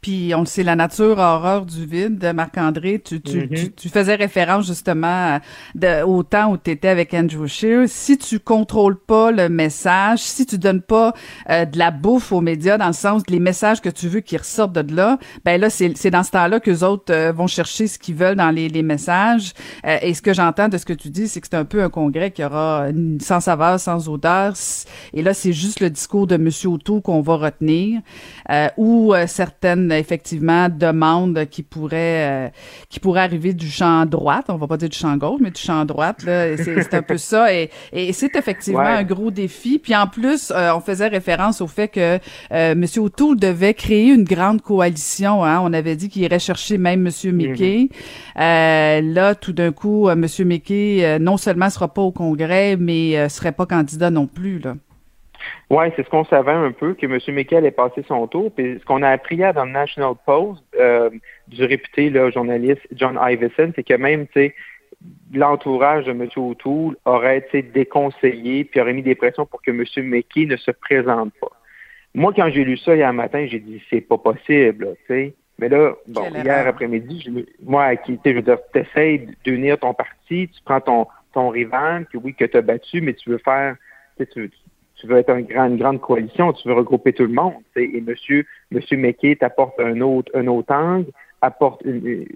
Puis 0.00 0.32
on 0.34 0.40
le 0.40 0.46
sait, 0.46 0.62
la 0.62 0.76
nature 0.76 1.18
horreur 1.18 1.66
du 1.66 1.84
vide, 1.84 2.32
Marc-André, 2.32 3.02
tu, 3.04 3.20
tu, 3.20 3.38
mm-hmm. 3.38 3.74
tu, 3.74 3.88
faisais 3.88 4.14
référence 4.14 4.66
justement 4.66 5.40
de, 5.74 6.04
au 6.04 6.22
temps 6.22 6.52
où 6.52 6.56
tu 6.56 6.70
étais 6.70 6.88
avec 6.88 7.14
Andrew 7.14 7.46
Shear. 7.46 7.84
Si 7.88 8.16
tu 8.16 8.38
contrôles 8.38 8.98
pas 8.98 9.32
le 9.32 9.48
message, 9.48 10.20
si 10.20 10.46
tu 10.46 10.56
donnes 10.56 10.82
pas 10.82 11.14
euh, 11.50 11.64
de 11.64 11.78
la 11.78 11.90
bouffe 11.90 12.30
aux 12.30 12.40
médias 12.40 12.78
dans 12.78 12.86
le 12.86 12.92
sens 12.92 13.22
les 13.28 13.40
messages 13.40 13.80
que 13.80 13.88
tu 13.88 14.08
veux 14.08 14.20
qu'ils 14.20 14.38
ressortent 14.38 14.72
de 14.72 14.94
là, 14.94 15.18
ben 15.44 15.60
là, 15.60 15.68
c'est, 15.68 15.96
c'est 15.96 16.10
dans 16.10 16.22
ce 16.22 16.30
temps-là 16.30 16.60
que 16.60 16.70
les 16.70 16.84
autres 16.84 17.12
euh, 17.12 17.32
vont 17.32 17.48
chercher 17.48 17.88
ce 17.88 17.98
qu'ils 17.98 18.14
veulent 18.14 18.36
dans 18.36 18.50
les, 18.50 18.68
les 18.68 18.82
messages. 18.84 19.52
Euh, 19.84 19.98
et 20.02 20.14
ce 20.14 20.22
que 20.22 20.32
j'entends 20.32 20.68
de 20.68 20.78
ce 20.78 20.84
que 20.84 20.92
tu 20.92 21.10
dis, 21.10 21.26
c'est 21.26 21.40
que 21.40 21.48
c'est 21.50 21.56
un 21.56 21.64
peu 21.64 21.82
un 21.82 21.90
congrès 21.90 22.30
qui 22.30 22.44
aura 22.44 22.86
sans 23.20 23.40
saveur, 23.40 23.80
sans 23.80 24.08
odeur. 24.08 24.54
Et 25.12 25.22
là, 25.22 25.34
c'est 25.34 25.52
juste 25.52 25.80
le 25.80 25.90
discours 25.90 26.28
de 26.28 26.36
M. 26.36 26.50
Auto 26.66 27.00
qu'on 27.00 27.20
va 27.20 27.36
retenir. 27.36 28.00
ou 28.76 29.12
certaines 29.26 29.87
effectivement 29.96 30.68
demande 30.68 31.46
qui 31.50 31.62
pourrait 31.62 32.46
euh, 32.46 32.48
qui 32.88 33.00
pourrait 33.00 33.22
arriver 33.22 33.52
du 33.52 33.68
champ 33.68 34.06
droite, 34.06 34.46
on 34.48 34.56
va 34.56 34.66
pas 34.66 34.76
dire 34.76 34.88
du 34.88 34.96
champ 34.96 35.16
gauche, 35.16 35.40
mais 35.40 35.50
du 35.50 35.60
champ 35.60 35.84
droite 35.84 36.22
là, 36.24 36.56
c'est 36.56 36.94
un 36.94 37.02
peu 37.02 37.18
ça 37.18 37.52
et, 37.54 37.70
et 37.92 38.12
c'est 38.12 38.34
effectivement 38.36 38.80
un 38.80 39.04
gros 39.04 39.30
défi. 39.30 39.78
Puis 39.78 39.94
en 39.94 40.06
plus, 40.06 40.52
euh, 40.54 40.74
on 40.74 40.80
faisait 40.80 41.08
référence 41.08 41.60
au 41.60 41.66
fait 41.66 41.88
que 41.88 42.18
euh, 42.52 42.74
Monsieur 42.74 43.02
O'Toole 43.02 43.38
devait 43.38 43.74
créer 43.74 44.12
une 44.12 44.24
grande 44.24 44.62
coalition. 44.62 45.44
Hein. 45.44 45.60
On 45.62 45.72
avait 45.72 45.96
dit 45.96 46.08
qu'il 46.08 46.22
irait 46.22 46.38
chercher 46.38 46.78
même 46.78 47.02
Monsieur 47.02 47.32
Mickey. 47.32 47.88
Mm-hmm. 48.36 49.12
là, 49.12 49.34
tout 49.34 49.52
d'un 49.52 49.72
coup, 49.72 50.08
Monsieur 50.14 50.44
Mickey 50.44 51.18
non 51.20 51.36
seulement 51.36 51.70
sera 51.70 51.92
pas 51.92 52.02
au 52.02 52.12
Congrès, 52.12 52.76
mais 52.76 53.28
serait 53.28 53.52
pas 53.52 53.66
candidat 53.66 54.10
non 54.10 54.26
plus 54.26 54.58
là. 54.58 54.74
Oui, 55.70 55.86
c'est 55.96 56.04
ce 56.04 56.10
qu'on 56.10 56.24
savait 56.24 56.52
un 56.52 56.72
peu, 56.72 56.94
que 56.94 57.06
M. 57.06 57.18
Michael 57.34 57.66
est 57.66 57.70
passé 57.70 58.04
son 58.06 58.26
tour. 58.26 58.52
Puis 58.54 58.78
ce 58.80 58.84
qu'on 58.84 59.02
a 59.02 59.10
appris 59.10 59.36
hier 59.36 59.52
dans 59.54 59.64
le 59.64 59.72
National 59.72 60.14
Post 60.24 60.62
euh, 60.78 61.10
du 61.48 61.64
réputé 61.64 62.10
là, 62.10 62.30
journaliste 62.30 62.86
John 62.92 63.18
Iveson, 63.20 63.72
c'est 63.74 63.82
que 63.82 63.94
même, 63.94 64.26
tu 64.28 64.32
sais, 64.34 64.54
l'entourage 65.32 66.06
de 66.06 66.12
M. 66.12 66.28
O'Toole 66.36 66.96
aurait 67.04 67.38
été 67.38 67.62
déconseillé 67.62 68.64
puis 68.64 68.80
aurait 68.80 68.94
mis 68.94 69.02
des 69.02 69.14
pressions 69.14 69.46
pour 69.46 69.62
que 69.62 69.70
M. 69.70 69.84
McKay 70.08 70.46
ne 70.46 70.56
se 70.56 70.70
présente 70.70 71.32
pas. 71.40 71.52
Moi, 72.14 72.32
quand 72.34 72.50
j'ai 72.50 72.64
lu 72.64 72.76
ça 72.78 72.96
hier 72.96 73.12
matin, 73.12 73.46
j'ai 73.48 73.60
dit 73.60 73.82
c'est 73.90 74.00
pas 74.00 74.18
possible, 74.18 74.96
tu 75.06 75.14
sais. 75.14 75.34
Mais 75.58 75.68
là, 75.68 75.94
bon, 76.06 76.30
hier 76.30 76.66
après-midi, 76.66 77.46
moi, 77.62 77.96
qui, 77.96 78.18
je 78.24 78.30
veux 78.30 78.42
dire, 78.42 78.58
t'essayes 78.72 79.28
d'unir 79.44 79.78
ton 79.78 79.92
parti, 79.92 80.48
tu 80.48 80.62
prends 80.64 80.80
ton, 80.80 81.06
ton 81.32 81.48
rival, 81.48 82.06
puis 82.06 82.18
oui, 82.22 82.34
que 82.34 82.44
tu 82.44 82.56
as 82.56 82.62
battu, 82.62 83.00
mais 83.00 83.14
tu 83.14 83.30
veux 83.30 83.38
faire, 83.38 83.76
tu, 84.32 84.50
tu 85.00 85.06
veux 85.06 85.16
être 85.16 85.30
une 85.30 85.76
grande 85.76 86.00
coalition, 86.00 86.52
tu 86.52 86.66
veux 86.68 86.74
regrouper 86.74 87.12
tout 87.12 87.24
le 87.24 87.32
monde. 87.32 87.54
Et 87.76 88.00
monsieur, 88.00 88.44
monsieur 88.70 88.96
McKay 88.96 89.36
t'apporte 89.36 89.78
un 89.78 90.00
autre, 90.00 90.30
un 90.34 90.46
autre 90.48 90.72
angle, 90.74 91.10
apporte 91.40 91.82
une, 91.84 92.26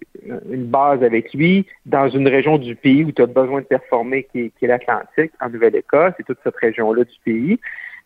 base 0.67 1.03
avec 1.03 1.35
lui 1.35 1.67
dans 1.87 2.09
une 2.09 2.29
région 2.29 2.59
du 2.59 2.77
pays 2.77 3.05
où 3.05 3.13
tu 3.13 3.23
as 3.23 3.27
besoin 3.27 3.61
de 3.61 3.67
performer, 3.67 4.29
qui 4.31 4.53
est, 4.61 4.67
l'Atlantique, 4.67 5.33
en 5.41 5.51
Nouvelle-Écosse, 5.51 6.15
et 6.21 6.23
toute 6.23 6.39
cette 6.45 6.57
région-là 6.57 7.05
du 7.05 7.19
pays. 7.25 7.59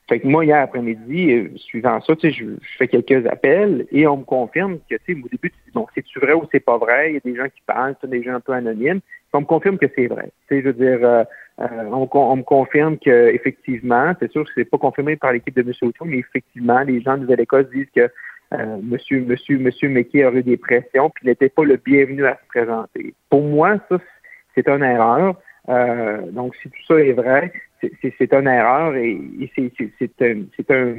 Fait 0.08 0.20
que 0.20 0.26
moi, 0.26 0.44
hier 0.44 0.58
après-midi, 0.58 1.32
euh, 1.32 1.50
suivant 1.56 2.00
ça, 2.00 2.14
je, 2.22 2.44
fais 2.78 2.86
quelques 2.86 3.26
appels 3.26 3.86
et 3.90 4.06
on 4.06 4.18
me 4.18 4.25
confirme 4.25 4.78
que, 4.88 4.94
au 4.94 5.28
début, 5.28 5.50
tu 5.50 5.56
dis, 5.66 5.72
bon, 5.75 5.86
c'est-tu 5.94 6.20
vrai 6.20 6.32
ou 6.32 6.44
c'est 6.52 6.60
pas 6.60 6.78
vrai? 6.78 7.10
Il 7.10 7.14
y 7.14 7.16
a 7.16 7.20
des 7.25 7.34
gens 7.34 7.48
qui 7.48 7.60
parlent, 7.66 7.96
des 8.04 8.22
gens 8.22 8.34
un 8.34 8.40
peu 8.40 8.52
anonymes. 8.52 9.00
On 9.37 9.43
me 9.43 9.47
confirme 9.47 9.78
que 9.78 9.87
c'est 9.95 10.07
vrai. 10.07 10.31
Je 10.50 10.57
veux 10.57 10.73
dire, 10.73 10.99
euh, 11.02 11.25
euh, 11.61 11.85
on, 11.90 12.37
me 12.37 12.43
confirme 12.43 12.99
que 12.99 13.28
effectivement, 13.35 14.12
c'est 14.21 14.31
sûr 14.31 14.45
que 14.45 14.50
c'est 14.55 14.64
pas 14.64 14.78
confirmé 14.78 15.16
par 15.16 15.33
l'équipe 15.33 15.55
de 15.55 15.62
M. 15.62 15.73
O'Toole, 15.83 16.09
mais 16.09 16.19
effectivement, 16.19 16.81
les 16.81 17.00
gens 17.00 17.16
de 17.16 17.23
Nouvelle-Écosse 17.23 17.69
disent 17.71 17.90
que 17.95 18.09
euh, 18.55 18.76
Monsieur, 18.83 19.21
Monsieur, 19.25 19.88
eu 19.88 20.43
des 20.43 20.57
pressions, 20.57 21.11
puis 21.11 21.26
n'était 21.26 21.49
pas 21.49 21.64
le 21.64 21.76
bienvenu 21.76 22.26
à 22.26 22.35
se 22.35 22.47
présenter. 22.49 23.14
Pour 23.28 23.43
moi, 23.43 23.76
ça, 23.88 23.99
c'est 24.55 24.69
une 24.69 24.83
erreur. 24.83 25.37
Euh, 25.69 26.31
donc, 26.31 26.55
si 26.57 26.71
tout 26.71 26.83
ça 26.87 26.95
est 27.00 27.12
vrai, 27.12 27.52
c'est 27.81 28.33
une 28.33 28.47
erreur 28.47 28.95
et, 28.95 29.21
c'est 29.55 30.71
un 30.71 30.95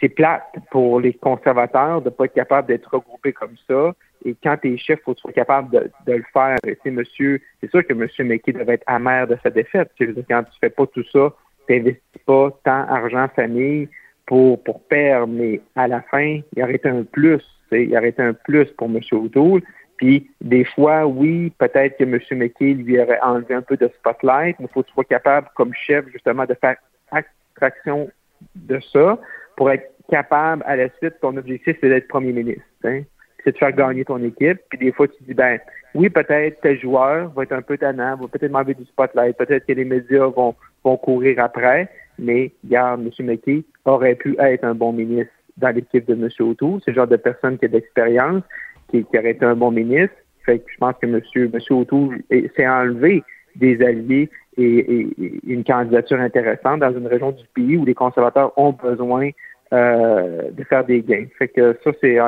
c'est 0.00 0.08
plate 0.08 0.54
pour 0.70 1.00
les 1.00 1.14
conservateurs 1.14 2.02
de 2.02 2.06
ne 2.06 2.14
pas 2.14 2.24
être 2.24 2.34
capable 2.34 2.68
d'être 2.68 2.92
regroupés 2.92 3.32
comme 3.32 3.56
ça. 3.68 3.92
Et 4.24 4.34
quand 4.42 4.56
tu 4.56 4.74
es 4.74 4.78
chef, 4.78 5.00
faut 5.02 5.12
que 5.12 5.18
tu 5.18 5.22
sois 5.22 5.32
capable 5.32 5.70
de, 5.70 6.12
le 6.12 6.24
faire. 6.32 6.56
Et 6.64 6.90
monsieur, 6.90 7.40
c'est 7.60 7.70
sûr 7.70 7.86
que 7.86 7.92
M. 7.92 8.08
McKay 8.26 8.52
devait 8.52 8.74
être 8.74 8.84
amer 8.86 9.26
de 9.26 9.36
sa 9.42 9.50
défaite. 9.50 9.90
quand 9.98 10.44
tu 10.44 10.58
fais 10.60 10.70
pas 10.70 10.86
tout 10.86 11.04
ça, 11.12 11.32
tu 11.66 11.74
n'investis 11.74 12.22
pas 12.26 12.50
tant 12.64 12.86
argent, 12.88 13.28
famille 13.34 13.88
pour, 14.26 14.62
pour 14.62 14.82
perdre, 14.84 15.32
mais 15.32 15.60
à 15.76 15.86
la 15.86 16.00
fin, 16.02 16.40
il 16.56 16.62
aurait 16.62 16.76
été 16.76 16.88
un 16.88 17.04
plus. 17.04 17.42
Il 17.72 17.96
aurait 17.96 18.10
été 18.10 18.22
un 18.22 18.32
plus 18.32 18.66
pour 18.78 18.88
M. 18.88 19.00
O'Toole. 19.12 19.62
Puis 19.96 20.30
des 20.40 20.64
fois, 20.64 21.06
oui, 21.06 21.52
peut-être 21.58 21.98
que 21.98 22.04
M. 22.04 22.18
McKay 22.38 22.74
lui 22.74 23.00
aurait 23.00 23.20
enlevé 23.20 23.54
un 23.54 23.62
peu 23.62 23.76
de 23.76 23.88
spotlight, 23.98 24.56
mais 24.58 24.66
il 24.68 24.72
faut 24.72 24.82
que 24.82 24.88
tu 24.88 24.94
sois 24.94 25.04
capable, 25.04 25.48
comme 25.54 25.72
chef, 25.74 26.06
justement, 26.12 26.46
de 26.46 26.54
faire 26.54 26.76
abstraction 27.10 28.10
de 28.54 28.80
ça 28.92 29.18
pour 29.56 29.70
être 29.70 29.92
capable, 30.10 30.62
à 30.66 30.76
la 30.76 30.88
suite, 30.98 31.14
ton 31.20 31.36
objectif, 31.36 31.76
c'est 31.80 31.88
d'être 31.88 32.08
premier 32.08 32.32
ministre. 32.32 32.64
Hein? 32.84 33.02
C'est 33.44 33.52
de 33.52 33.58
faire 33.58 33.72
gagner 33.72 34.04
ton 34.04 34.22
équipe. 34.22 34.58
Puis 34.70 34.78
des 34.78 34.92
fois, 34.92 35.06
tu 35.06 35.22
dis, 35.22 35.34
ben, 35.34 35.58
oui, 35.94 36.08
peut-être 36.10 36.60
tel 36.60 36.80
joueur 36.80 37.30
va 37.30 37.42
être 37.44 37.52
un 37.52 37.62
peu 37.62 37.78
tannant, 37.78 38.16
va 38.16 38.26
peut-être 38.28 38.50
m'enlever 38.50 38.74
du 38.74 38.84
spotlight, 38.84 39.36
peut-être 39.36 39.66
que 39.66 39.72
les 39.72 39.84
médias 39.84 40.26
vont, 40.26 40.54
vont 40.82 40.96
courir 40.96 41.38
après, 41.38 41.88
mais, 42.18 42.52
regarde, 42.64 43.00
M. 43.00 43.26
McKay 43.26 43.64
aurait 43.84 44.14
pu 44.14 44.36
être 44.38 44.64
un 44.64 44.74
bon 44.74 44.92
ministre 44.92 45.32
dans 45.56 45.70
l'équipe 45.74 46.06
de 46.06 46.14
M. 46.14 46.28
O'Toole. 46.40 46.80
C'est 46.84 46.90
le 46.90 46.96
genre 46.96 47.06
de 47.06 47.16
personne 47.16 47.58
qui 47.58 47.66
a 47.66 47.68
de 47.68 47.74
l'expérience, 47.74 48.42
qui, 48.90 49.04
qui, 49.04 49.18
aurait 49.18 49.32
été 49.32 49.44
un 49.44 49.56
bon 49.56 49.70
ministre. 49.70 50.14
Fait 50.44 50.58
que 50.58 50.64
je 50.72 50.78
pense 50.78 50.94
que 51.00 51.06
M. 51.06 51.12
Monsieur, 51.12 51.50
monsieur 51.52 51.76
s'est 52.56 52.68
enlevé 52.68 53.22
des 53.56 53.80
alliés 53.84 54.30
et, 54.56 55.08
une 55.46 55.64
candidature 55.64 56.20
intéressante 56.20 56.80
dans 56.80 56.96
une 56.96 57.06
région 57.06 57.32
du 57.32 57.44
pays 57.54 57.76
où 57.76 57.84
les 57.84 57.94
conservateurs 57.94 58.52
ont 58.58 58.72
besoin 58.72 59.30
euh, 59.72 60.50
de 60.50 60.64
faire 60.64 60.84
des 60.84 61.02
gains. 61.02 61.26
Fait 61.38 61.48
que 61.48 61.76
ça, 61.82 61.90
c'est 62.00 62.20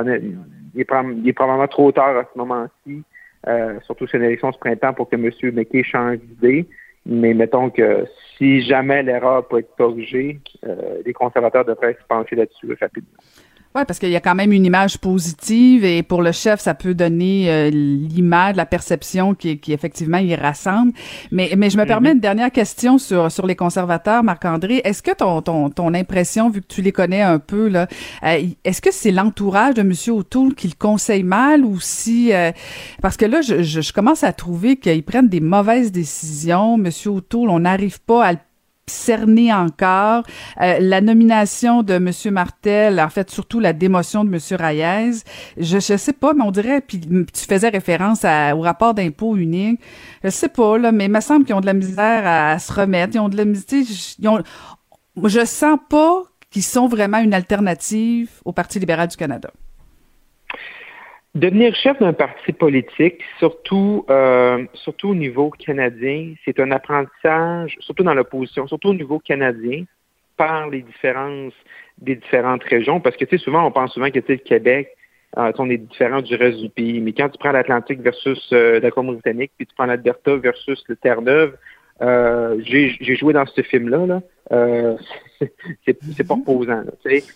il, 0.77 1.29
est 1.29 1.33
probablement 1.33 1.69
trop 1.69 1.91
tard 1.91 2.17
à 2.17 2.25
ce 2.33 2.39
moment-ci, 2.39 3.03
euh, 3.49 3.81
surtout 3.85 4.07
sur 4.07 4.19
une 4.19 4.27
élection 4.27 4.53
ce 4.53 4.59
printemps, 4.59 4.93
pour 4.93 5.09
que 5.09 5.17
M. 5.17 5.31
McKay 5.55 5.83
change 5.83 6.19
d'idée. 6.19 6.67
Mais 7.09 7.35
mettons 7.35 7.71
que 7.71 8.05
si 8.37 8.63
jamais 8.63 9.03
l'erreur 9.03 9.47
peut 9.47 9.61
être 9.61 9.75
corrigée, 9.77 10.41
euh, 10.67 11.03
les 11.05 11.13
conservateurs 11.13 11.65
devraient 11.65 11.95
se 11.95 12.07
pencher 12.09 12.35
là-dessus 12.35 12.77
rapidement. 12.81 13.19
Oui, 13.77 13.83
parce 13.87 13.99
qu'il 13.99 14.09
y 14.09 14.17
a 14.17 14.21
quand 14.21 14.35
même 14.35 14.53
une 14.53 14.65
image 14.65 14.97
positive 14.97 15.85
et 15.85 16.03
pour 16.03 16.23
le 16.23 16.33
chef, 16.33 16.61
ça 16.61 16.73
peut 16.73 16.95
donner 16.95 17.51
euh, 17.51 17.69
l'image, 17.69 18.57
la 18.57 18.65
perception 18.65 19.35
qui, 19.35 19.59
qui 19.59 19.75
effectivement 19.75 20.17
il 20.17 20.35
rassemble. 20.35 20.95
Mais, 21.31 21.51
mais 21.59 21.69
je 21.69 21.77
me 21.77 21.85
permets 21.85 22.13
une 22.13 22.21
dernière 22.21 22.51
question 22.51 22.97
sur, 22.97 23.31
sur 23.31 23.47
les 23.47 23.55
conservateurs, 23.55 24.23
Marc-André. 24.23 24.81
Est-ce 24.83 25.03
que 25.03 25.11
ton, 25.15 25.43
ton, 25.43 25.69
ton 25.69 25.93
impression, 25.93 26.49
vu 26.49 26.63
que 26.63 26.69
tu 26.69 26.81
les 26.81 26.93
connais 26.93 27.21
un 27.21 27.39
peu, 27.39 27.69
là, 27.69 27.87
euh, 28.25 28.47
est-ce 28.65 28.81
que 28.81 28.91
c'est 28.91 29.13
l'entourage 29.13 29.75
de 29.75 29.83
M. 29.83 29.93
O'Toole 30.09 30.55
qui 30.55 30.69
le 30.69 30.75
conseille 30.79 31.23
mal 31.23 31.63
ou 31.63 31.79
si... 31.79 32.33
Euh, 32.33 32.53
parce 33.03 33.19
que 33.19 33.27
là, 33.27 33.43
je, 33.43 33.63
je, 33.63 33.83
je 33.83 33.93
commence 33.93 34.25
à 34.25 34.33
trouver 34.33 34.77
qu'ils 34.77 35.03
prennent 35.03 35.29
des 35.29 35.41
mauvaises 35.41 35.93
décisions. 35.93 36.77
M. 36.83 36.91
O'Toole, 37.05 37.51
on 37.51 37.61
n'arrive 37.61 38.01
pas 38.01 38.25
à 38.25 38.33
le 38.33 38.39
cerné 38.89 39.53
encore. 39.53 40.23
Euh, 40.61 40.79
la 40.81 41.01
nomination 41.01 41.83
de 41.83 41.95
M. 41.95 42.11
Martel, 42.33 43.01
en 43.01 43.09
fait, 43.09 43.31
surtout 43.31 43.59
la 43.59 43.73
démotion 43.73 44.25
de 44.25 44.31
M. 44.33 44.41
Reyes, 44.61 45.23
je 45.57 45.77
ne 45.77 45.99
sais 45.99 46.13
pas, 46.13 46.35
mais 46.35 46.45
on 46.45 46.51
dirait, 46.53 46.81
puis 46.81 47.01
tu 47.01 47.45
faisais 47.49 47.69
référence 47.69 48.25
au 48.25 48.61
rapport 48.61 48.95
d'impôt 48.95 49.37
unique, 49.37 49.81
je 50.23 50.31
sais 50.31 50.49
pas, 50.49 50.79
là, 50.79 50.93
mais 50.93 51.07
il 51.07 51.11
me 51.11 51.21
semble 51.21 51.45
qu'ils 51.45 51.55
ont 51.55 51.61
de 51.61 51.67
la 51.67 51.75
misère 51.75 52.23
à, 52.25 52.59
se 52.59 52.73
remettre, 52.73 53.17
ils 53.17 53.19
ont 53.19 53.29
de 53.29 53.37
la 53.37 53.45
misère, 53.45 53.85
je 55.25 55.45
sens 55.45 55.79
pas 55.89 56.23
qu'ils 56.51 56.63
sont 56.63 56.87
vraiment 56.87 57.19
une 57.19 57.35
alternative 57.35 58.31
au 58.45 58.53
Parti 58.53 58.79
libéral 58.79 59.09
du 59.09 59.17
Canada. 59.17 59.51
Devenir 61.37 61.75
chef 61.75 61.99
d'un 61.99 62.15
parti 62.15 62.51
politique, 62.55 63.23
surtout, 63.39 64.07
euh, 64.09 64.65
surtout 64.73 65.11
au 65.11 65.15
niveau 65.15 65.51
canadien, 65.51 66.33
c'est 66.47 66.59
un 66.61 66.71
apprentissage, 66.71 67.77
surtout 67.81 68.05
dans 68.05 68.15
l'opposition, 68.15 68.67
surtout 68.67 68.89
au 68.89 68.95
niveau 68.95 69.19
canadien, 69.19 69.85
par 70.39 70.71
les 70.71 70.81
différences 70.81 71.53
des 71.99 72.17
différentes 72.17 72.65
régions. 72.65 73.01
Parce 73.01 73.19
que, 73.19 73.27
tu 73.27 73.37
sais, 73.37 73.45
souvent, 73.45 73.67
on 73.67 73.71
pense 73.71 73.93
souvent 73.93 74.11
que, 74.11 74.19
tu 74.19 74.33
le 74.33 74.39
Québec, 74.39 74.89
euh, 75.37 75.53
on 75.59 75.69
est 75.69 75.77
différent 75.77 76.23
du 76.23 76.35
reste 76.37 76.57
du 76.57 76.71
pays. 76.71 77.03
Mais 77.03 77.13
quand 77.13 77.29
tu 77.29 77.37
prends 77.37 77.53
l'Atlantique 77.53 78.01
versus 78.01 78.49
euh, 78.55 78.81
la 78.81 78.91
Colombie-Britannique, 78.91 79.53
puis 79.59 79.67
tu 79.67 79.75
prends 79.75 79.85
l'Alberta 79.85 80.37
versus 80.37 80.83
le 80.89 80.97
Terre-Neuve, 80.97 81.55
euh, 82.03 82.61
j'ai 82.65 83.17
joué 83.17 83.33
dans 83.33 83.47
ce 83.47 83.63
film-là. 83.63 84.07
Là. 84.07 84.23
Euh, 84.53 84.97
c'est 85.87 86.27
pas 86.27 86.35
reposant. 86.35 86.83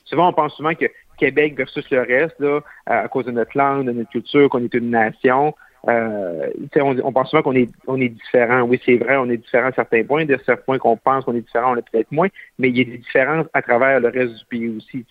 souvent, 0.05 0.29
on 0.29 0.33
pense 0.33 0.55
souvent 0.57 0.75
que 0.75 0.87
Québec 1.21 1.55
versus 1.57 1.89
le 1.91 2.01
reste, 2.01 2.39
là, 2.41 2.61
à 2.87 3.07
cause 3.09 3.27
de 3.27 3.31
notre 3.31 3.57
langue, 3.57 3.87
de 3.87 3.93
notre 3.93 4.11
culture, 4.11 4.49
qu'on 4.49 4.65
est 4.65 4.75
une 4.75 4.91
nation. 4.91 5.55
Euh, 5.89 6.49
on, 6.77 7.13
pense 7.13 7.31
souvent 7.31 7.43
qu'on 7.43 7.55
est, 7.55 8.09
différent. 8.09 8.63
Oui, 8.63 8.81
c'est 8.85 8.97
vrai, 8.97 9.17
on 9.17 9.29
est 9.31 9.37
différent 9.37 9.69
à 9.69 9.73
certains 9.73 10.03
points. 10.03 10.25
De 10.25 10.39
certains 10.45 10.63
points 10.63 10.79
qu'on 10.79 10.97
pense 10.97 11.25
qu'on 11.25 11.35
est 11.35 11.41
différent, 11.41 11.75
on 11.75 11.77
est 11.77 11.89
peut-être 11.91 12.11
moins, 12.11 12.29
mais 12.59 12.69
il 12.71 12.79
y 12.79 12.81
a 12.81 12.85
des 12.85 12.99
différences 12.99 13.47
à 13.53 13.63
travers 13.63 14.01
le 14.01 14.09
reste 14.09 14.35
du 14.35 14.45
pays 14.47 14.69
aussi. 14.69 15.05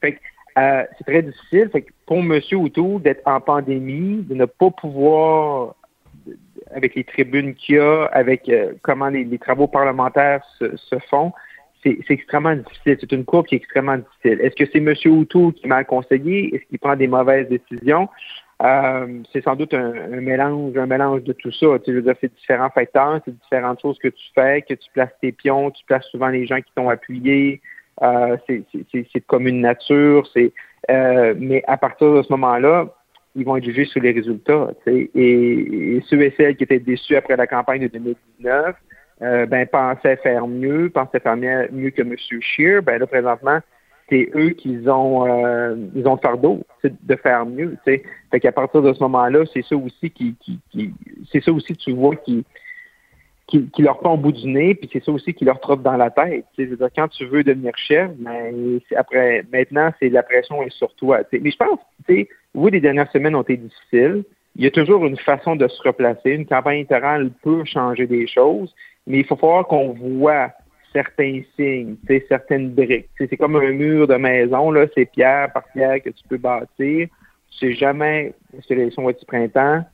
Fait 0.00 0.18
euh, 0.58 0.84
c'est 0.98 1.04
très 1.04 1.22
difficile. 1.22 1.70
Fait 1.72 1.86
pour 2.06 2.18
M. 2.18 2.40
O'Toole 2.52 3.02
d'être 3.02 3.22
en 3.26 3.40
pandémie, 3.40 4.22
de 4.22 4.34
ne 4.34 4.44
pas 4.44 4.70
pouvoir, 4.70 5.74
avec 6.74 6.94
les 6.94 7.04
tribunes 7.04 7.54
qu'il 7.54 7.76
y 7.76 7.78
a, 7.78 8.04
avec 8.12 8.48
euh, 8.48 8.72
comment 8.82 9.08
les, 9.08 9.38
travaux 9.38 9.66
parlementaires 9.66 10.44
se 10.58 10.98
font, 11.08 11.32
c'est 11.82 12.10
extrêmement 12.10 12.54
difficile. 12.54 12.96
C'est 13.00 13.12
une 13.12 13.24
courbe 13.24 13.46
qui 13.46 13.56
est 13.56 13.58
extrêmement 13.58 13.98
difficile. 13.98 14.40
Est-ce 14.40 14.54
que 14.56 14.70
c'est 14.70 14.78
M. 14.78 14.94
O'Toole 15.18 15.52
qui 15.52 15.66
m'a 15.66 15.84
conseillé? 15.84 16.54
Est-ce 16.54 16.64
qu'il 16.66 16.78
prend 16.78 16.96
des 16.96 17.08
mauvaises 17.08 17.48
décisions? 17.48 18.08
Euh, 18.62 19.22
c'est 19.32 19.42
sans 19.42 19.56
doute 19.56 19.74
un, 19.74 19.92
mélange, 20.20 20.76
un 20.76 20.86
mélange 20.86 21.24
de 21.24 21.32
tout 21.32 21.50
ça. 21.50 21.66
Tu 21.84 21.92
veux 21.92 22.02
dire, 22.02 22.14
c'est 22.20 22.32
différents 22.32 22.70
facteurs, 22.70 23.20
c'est 23.24 23.36
différentes 23.36 23.80
choses 23.80 23.98
que 23.98 24.08
tu 24.08 24.24
fais, 24.34 24.62
que 24.62 24.74
tu 24.74 24.88
places 24.92 25.10
tes 25.20 25.32
pions, 25.32 25.70
tu 25.72 25.84
places 25.84 26.06
souvent 26.06 26.28
les 26.28 26.46
gens 26.46 26.60
qui 26.60 26.72
t'ont 26.74 26.88
appuyé. 26.88 27.60
Euh, 28.02 28.36
c'est 28.46 29.20
comme 29.26 29.48
une 29.48 29.60
nature. 29.60 30.28
C'est 30.32 30.52
euh, 30.90 31.34
mais 31.38 31.62
à 31.66 31.76
partir 31.76 32.12
de 32.14 32.22
ce 32.22 32.32
moment-là, 32.32 32.88
ils 33.34 33.44
vont 33.44 33.56
être 33.56 33.64
jugés 33.64 33.84
sur 33.84 34.00
les 34.00 34.12
résultats. 34.12 34.70
Et, 34.86 35.10
et, 35.14 36.02
ceux 36.08 36.20
et 36.22 36.34
celles 36.36 36.56
qui 36.56 36.64
étaient 36.64 36.80
déçus 36.80 37.16
après 37.16 37.36
la 37.36 37.46
campagne 37.46 37.82
de 37.82 37.88
2019, 37.88 38.76
euh, 39.22 39.46
ben, 39.46 39.66
pensaient 39.66 40.16
faire 40.16 40.46
mieux, 40.46 40.90
pensaient 40.90 41.20
faire 41.20 41.36
mieux, 41.36 41.90
que 41.90 42.02
M. 42.02 42.14
Scheer, 42.40 42.82
ben 42.82 42.98
là, 42.98 43.06
présentement, 43.06 43.60
c'est 44.08 44.30
eux 44.34 44.50
qui 44.50 44.78
ont 44.88 45.26
euh, 45.26 45.76
ils 45.94 46.06
ont 46.06 46.14
le 46.14 46.20
fardeau 46.20 46.60
de 46.82 47.16
faire 47.16 47.46
mieux. 47.46 47.76
T'sais. 47.82 48.02
Fait 48.30 48.40
qu'à 48.40 48.52
partir 48.52 48.82
de 48.82 48.92
ce 48.92 49.00
moment-là, 49.04 49.44
c'est 49.52 49.64
ça 49.64 49.76
aussi 49.76 50.10
qui, 50.10 50.34
qui, 50.40 50.58
qui 50.70 50.92
c'est 51.30 51.42
ça 51.42 51.52
aussi 51.52 51.74
tu 51.76 51.92
vois 51.92 52.16
qui, 52.16 52.44
qui, 53.46 53.82
leur 53.82 53.98
prend 53.98 54.14
au 54.14 54.16
bout 54.16 54.32
du 54.32 54.46
nez, 54.48 54.74
puis 54.74 54.88
c'est 54.92 55.04
ça 55.04 55.12
aussi 55.12 55.34
qui 55.34 55.44
leur 55.44 55.60
trotte 55.60 55.82
dans 55.82 55.96
la 55.96 56.10
tête. 56.10 56.46
Je 56.56 56.64
veux 56.64 56.76
dire, 56.76 56.88
quand 56.94 57.08
tu 57.08 57.26
veux 57.26 57.44
devenir 57.44 57.76
chef, 57.76 58.10
ben, 58.18 58.80
après 58.96 59.44
maintenant, 59.52 59.90
c'est 60.00 60.08
la 60.08 60.22
pression 60.22 60.62
est 60.62 60.70
sur 60.70 60.94
toi. 60.94 61.20
Mais 61.32 61.50
je 61.50 61.56
pense, 61.56 61.78
tu 62.06 62.14
sais, 62.14 62.28
oui, 62.54 62.70
les 62.70 62.80
dernières 62.80 63.10
semaines 63.10 63.34
ont 63.34 63.42
été 63.42 63.56
difficiles. 63.56 64.24
Il 64.56 64.64
y 64.64 64.66
a 64.66 64.70
toujours 64.70 65.06
une 65.06 65.16
façon 65.16 65.56
de 65.56 65.66
se 65.66 65.82
replacer. 65.82 66.30
Une 66.30 66.46
campagne 66.46 66.78
électorale 66.78 67.30
peut 67.42 67.64
changer 67.64 68.06
des 68.06 68.26
choses, 68.26 68.74
mais 69.06 69.18
il 69.18 69.24
faut 69.24 69.36
falloir 69.36 69.66
qu'on 69.66 69.92
voit 69.92 70.50
certains 70.92 71.40
signes, 71.56 71.96
certaines 72.28 72.70
briques. 72.70 73.08
C'est 73.18 73.36
comme 73.36 73.56
un 73.56 73.72
mur 73.72 74.06
de 74.06 74.16
maison, 74.16 74.70
là, 74.70 74.86
c'est 74.94 75.06
pierre 75.06 75.52
par 75.52 75.64
pierre 75.72 76.02
que 76.02 76.10
tu 76.10 76.22
peux 76.28 76.36
bâtir. 76.36 77.08
Tu 77.50 77.58
sais 77.58 77.72
jamais 77.74 78.34
si 78.66 78.74
l'élection 78.74 79.04
va 79.04 79.12
du 79.12 79.24
printemps, 79.24 79.84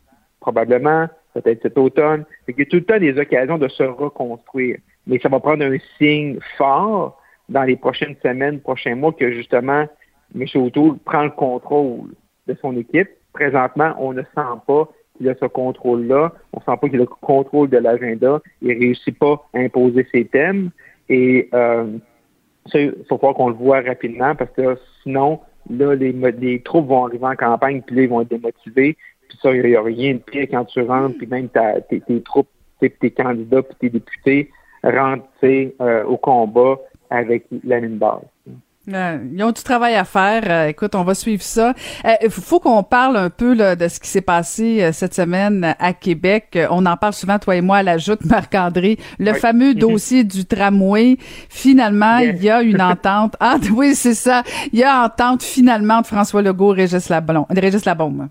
probablement, 0.41 1.09
peut-être 1.35 1.63
cet 1.63 1.79
automne. 1.79 2.25
Il 2.47 2.59
y 2.59 2.63
a 2.63 2.65
tout 2.65 2.77
le 2.77 2.85
temps 2.85 2.99
des 2.99 3.17
occasions 3.19 3.59
de 3.59 3.69
se 3.69 3.83
reconstruire. 3.83 4.79
Mais 5.07 5.19
ça 5.21 5.29
va 5.29 5.41
prendre 5.41 5.65
un 5.65 5.77
signe 5.97 6.39
fort 6.57 7.21
dans 7.49 7.63
les 7.63 7.77
prochaines 7.77 8.17
semaines, 8.23 8.61
prochains 8.61 8.95
mois, 8.95 9.13
que 9.13 9.33
justement, 9.33 9.87
M. 10.35 10.45
O'Toole 10.55 10.99
prend 10.99 11.25
le 11.25 11.31
contrôle 11.31 12.11
de 12.47 12.57
son 12.61 12.77
équipe. 12.77 13.09
Présentement, 13.33 13.95
on 13.99 14.13
ne 14.13 14.23
sent 14.23 14.61
pas 14.67 14.89
qu'il 15.19 15.29
a 15.29 15.35
ce 15.35 15.45
contrôle-là. 15.47 16.33
On 16.53 16.61
sent 16.61 16.79
pas 16.81 16.89
qu'il 16.89 16.97
a 16.97 17.05
le 17.05 17.07
contrôle 17.07 17.69
de 17.69 17.77
l'agenda. 17.77 18.41
Il 18.63 18.73
réussit 18.73 19.19
pas 19.19 19.47
à 19.53 19.59
imposer 19.59 20.07
ses 20.13 20.25
thèmes. 20.25 20.71
Et 21.09 21.49
euh, 21.55 21.99
il 22.75 22.95
faut 23.09 23.19
pas 23.19 23.35
qu'on 23.35 23.49
le 23.49 23.55
voit 23.55 23.81
rapidement 23.81 24.35
parce 24.35 24.51
que 24.53 24.79
sinon, 25.03 25.41
là, 25.71 25.95
les, 25.95 26.13
les 26.13 26.61
troupes 26.63 26.89
vont 26.89 27.07
arriver 27.07 27.27
en 27.27 27.37
campagne, 27.37 27.83
puis 27.83 27.97
là, 27.97 28.03
ils 28.03 28.09
vont 28.09 28.21
être 28.23 28.31
démotivés. 28.31 28.97
Puis 29.29 29.39
ça, 29.43 29.55
il 29.55 29.63
n'y 29.63 29.77
a, 29.77 29.83
rien 29.83 30.15
de 30.15 30.19
pire 30.19 30.47
quand 30.51 30.65
tu 30.65 30.81
rentres, 30.83 31.17
puis 31.19 31.27
même 31.27 31.49
tes, 31.49 32.01
tes 32.01 32.23
troupes, 32.23 32.49
tes 32.81 33.11
candidats, 33.11 33.63
puis 33.63 33.77
tes 33.79 33.91
députés 33.91 34.51
rentrent 34.83 35.27
euh, 35.45 36.05
au 36.05 36.17
combat 36.17 36.79
avec 37.11 37.47
la 37.65 37.81
ligne 37.81 37.99
basse. 37.99 38.23
Euh, 38.93 39.19
ils 39.33 39.43
ont 39.43 39.53
du 39.53 39.63
travail 39.63 39.95
à 39.95 40.05
faire. 40.05 40.43
Euh, 40.47 40.69
écoute, 40.69 40.95
on 40.95 41.03
va 41.03 41.15
suivre 41.15 41.43
ça. 41.43 41.75
Il 42.05 42.27
euh, 42.27 42.31
faut 42.31 42.61
qu'on 42.61 42.83
parle 42.83 43.17
un 43.17 43.31
peu 43.31 43.55
là, 43.55 43.77
de 43.77 43.89
ce 43.89 44.01
qui 44.01 44.09
s'est 44.09 44.23
passé 44.23 44.91
cette 44.93 45.15
semaine 45.15 45.75
à 45.79 45.93
Québec. 45.93 46.59
On 46.71 46.87
en 46.87 46.97
parle 46.97 47.13
souvent, 47.13 47.39
toi 47.39 47.57
et 47.57 47.61
moi, 47.61 47.79
à 47.79 47.83
la 47.83 47.99
joute, 47.99 48.25
Marc-André. 48.25 48.97
Le 49.19 49.33
fameux 49.35 49.73
mm-hmm. 49.73 49.79
dossier 49.79 50.25
du 50.25 50.47
tramway. 50.47 51.17
Finalement, 51.49 52.19
il 52.19 52.43
y 52.43 52.51
a 52.51 52.63
une 52.63 52.81
entente. 52.83 53.35
Ah 53.41 53.57
oui, 53.75 53.95
c'est 53.95 54.15
ça. 54.15 54.43
Il 54.73 54.79
y 54.79 54.85
a 54.85 55.05
entente 55.05 55.43
finalement 55.43 56.01
de 56.01 56.07
François 56.07 56.43
Legault 56.43 56.75
et 56.75 56.83
Régis, 56.83 57.09
Lablon, 57.09 57.47
Régis 57.51 57.85
Labombe. 57.85 58.29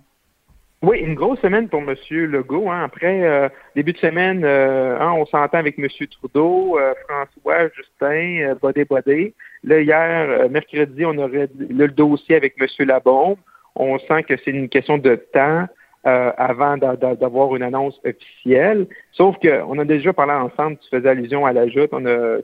Oui, 0.84 1.00
une 1.00 1.16
grosse 1.16 1.40
semaine 1.40 1.68
pour 1.70 1.82
M. 1.82 1.96
Legault. 2.12 2.70
Hein. 2.70 2.84
Après, 2.84 3.52
début 3.76 3.94
de 3.94 3.98
semaine, 3.98 4.46
hein, 4.46 5.12
on 5.18 5.26
s'entend 5.26 5.58
avec 5.58 5.80
M. 5.80 5.88
Trudeau, 6.12 6.78
François, 7.08 7.68
Justin, 7.76 8.56
Bodé 8.62 8.86
Bodé. 8.86 9.34
Là, 9.64 9.82
hier, 9.82 10.30
euh, 10.30 10.50
mercredi, 10.50 11.06
on 11.06 11.18
aurait 11.18 11.50
le 11.58 11.88
dossier 11.88 12.36
avec 12.36 12.56
M. 12.60 12.88
Labombe. 12.88 13.38
On 13.76 14.00
sent 14.00 14.24
que 14.24 14.36
c'est 14.38 14.52
une 14.52 14.70
question 14.70 14.98
de 14.98 15.16
temps 15.16 15.68
euh, 16.08 16.32
avant 16.38 16.78
d'avoir 16.78 17.56
une 17.56 17.64
annonce 17.64 18.00
officielle. 18.06 18.88
Sauf 19.12 19.36
qu'on 19.40 19.78
a 19.78 19.84
déjà 19.84 20.14
parlé 20.14 20.32
ensemble, 20.32 20.78
tu 20.78 20.90
faisais 20.90 21.10
allusion 21.10 21.46
à 21.46 21.52
la 21.52 21.68
joute. 21.68 21.92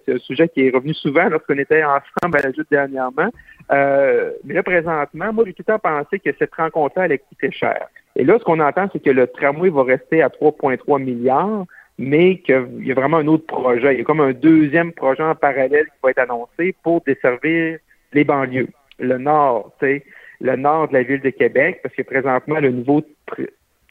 C'est 0.05 0.15
un 0.15 0.20
sujet 0.20 0.50
qui 0.50 0.67
est 0.67 0.72
revenu 0.72 0.93
souvent 0.93 1.29
lorsqu'on 1.29 1.58
était 1.58 1.84
ensemble 1.84 2.39
à 2.39 2.41
la 2.41 2.51
joute 2.51 2.67
dernièrement. 2.70 3.29
Euh, 3.72 4.32
mais 4.43 4.55
là, 4.55 4.63
présentement, 4.63 5.32
moi, 5.32 5.43
j'ai 5.46 5.53
tout 5.53 5.63
le 5.65 5.74
temps 5.74 5.79
pensé 5.79 6.20
que 6.20 6.29
cette 6.38 6.53
rencontre-là 6.53 7.03
allait 7.03 7.20
coûter 7.20 7.51
cher. 7.51 7.88
Et 8.15 8.25
là, 8.25 8.38
ce 8.38 8.43
qu'on 8.43 8.60
entend, 8.60 8.89
c'est 8.91 9.01
que 9.01 9.10
le 9.10 9.27
tramway 9.27 9.70
va 9.70 9.84
rester 9.84 10.22
à 10.22 10.27
3,3 10.27 11.01
milliards 11.01 11.65
mais 11.98 12.38
qu'il 12.40 12.86
y 12.86 12.92
a 12.92 12.96
vraiment 12.96 13.18
un 13.18 13.28
autre 13.28 13.46
projet. 13.46 13.94
Il 13.94 14.00
y 14.00 14.02
a 14.02 14.04
comme 14.04 14.22
un 14.22 14.34
deuxième 14.34 14.92
projet 14.92 15.24
en 15.24 15.36
parallèle 15.36 15.86
qui 15.86 16.00
va 16.04 16.12
être 16.12 16.20
annoncé 16.20 16.76
pour 16.84 17.02
desservir 17.02 17.78
les 18.14 18.24
banlieues. 18.24 18.70
Le 19.00 19.18
nord, 19.18 19.74
tu 19.80 19.86
sais, 19.86 20.04
le 20.42 20.56
nord 20.56 20.90
de 20.90 20.94
la 20.94 21.04
ville 21.04 21.22
de 21.22 21.30
Québec, 21.30 21.80
parce 21.84 21.96
que 21.96 22.02
présentement, 22.02 22.60
le 22.60 22.72
nouveau 22.72 23.02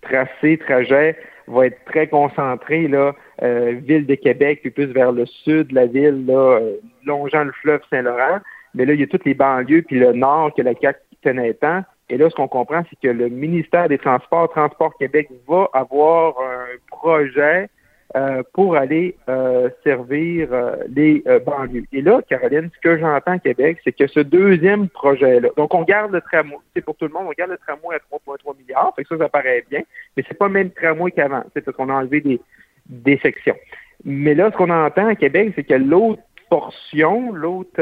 tracé, 0.02 0.58
trajet 0.58 1.16
va 1.46 1.66
être 1.66 1.84
très 1.86 2.06
concentré, 2.06 2.88
là, 2.88 3.14
euh, 3.42 3.74
ville 3.82 4.06
de 4.06 4.14
Québec, 4.14 4.60
puis 4.62 4.70
plus 4.70 4.86
vers 4.86 5.12
le 5.12 5.26
sud 5.26 5.68
de 5.68 5.74
la 5.74 5.86
ville, 5.86 6.26
là, 6.26 6.58
euh, 6.60 6.76
longeant 7.04 7.44
le 7.44 7.52
fleuve 7.52 7.80
Saint-Laurent. 7.90 8.40
Mais 8.74 8.84
là, 8.84 8.94
il 8.94 9.00
y 9.00 9.02
a 9.02 9.06
toutes 9.06 9.24
les 9.24 9.34
banlieues, 9.34 9.82
puis 9.82 9.98
le 9.98 10.12
nord 10.12 10.54
que 10.54 10.62
la 10.62 10.74
CAQ 10.74 10.98
tenait 11.22 11.54
tant. 11.54 11.82
Et 12.08 12.16
là, 12.16 12.28
ce 12.28 12.34
qu'on 12.34 12.48
comprend, 12.48 12.82
c'est 12.90 12.98
que 13.00 13.12
le 13.12 13.28
ministère 13.28 13.88
des 13.88 13.98
Transports, 13.98 14.50
Transport 14.50 14.96
Québec, 14.98 15.28
va 15.48 15.68
avoir 15.72 16.34
un 16.40 16.66
projet 16.88 17.68
euh, 18.14 18.42
pour 18.52 18.76
aller 18.76 19.16
euh, 19.30 19.70
servir 19.84 20.48
euh, 20.52 20.76
les 20.94 21.24
banlieues. 21.46 21.84
Et 21.92 22.02
là, 22.02 22.20
Caroline, 22.28 22.68
ce 22.74 22.80
que 22.80 22.98
j'entends 22.98 23.32
à 23.32 23.38
Québec, 23.38 23.78
c'est 23.84 23.92
que 23.92 24.06
ce 24.06 24.20
deuxième 24.20 24.90
projet-là, 24.90 25.48
donc 25.56 25.72
on 25.74 25.82
garde 25.82 26.12
le 26.12 26.20
tramway, 26.20 26.58
c'est 26.74 26.84
pour 26.84 26.94
tout 26.96 27.06
le 27.06 27.12
monde, 27.12 27.26
on 27.28 27.32
garde 27.32 27.52
le 27.52 27.58
tramway 27.58 27.96
à 27.96 27.98
3,3 28.14 28.58
milliards, 28.58 28.92
fait 28.94 29.04
que 29.04 29.08
ça, 29.08 29.16
ça 29.16 29.28
paraît 29.30 29.64
bien, 29.70 29.80
mais 30.14 30.24
c'est 30.28 30.36
pas 30.36 30.48
le 30.48 30.52
même 30.52 30.70
tramway 30.70 31.10
qu'avant, 31.10 31.42
c'est 31.54 31.64
parce 31.64 31.74
qu'on 31.74 31.88
a 31.88 31.94
enlevé 31.94 32.20
des, 32.20 32.38
des 32.86 33.18
sections. 33.18 33.56
Mais 34.04 34.34
là, 34.34 34.50
ce 34.50 34.56
qu'on 34.58 34.68
entend 34.68 35.06
à 35.06 35.14
Québec, 35.14 35.52
c'est 35.54 35.64
que 35.64 35.74
l'autre 35.74 36.20
portion, 36.50 37.32
l'autre 37.32 37.80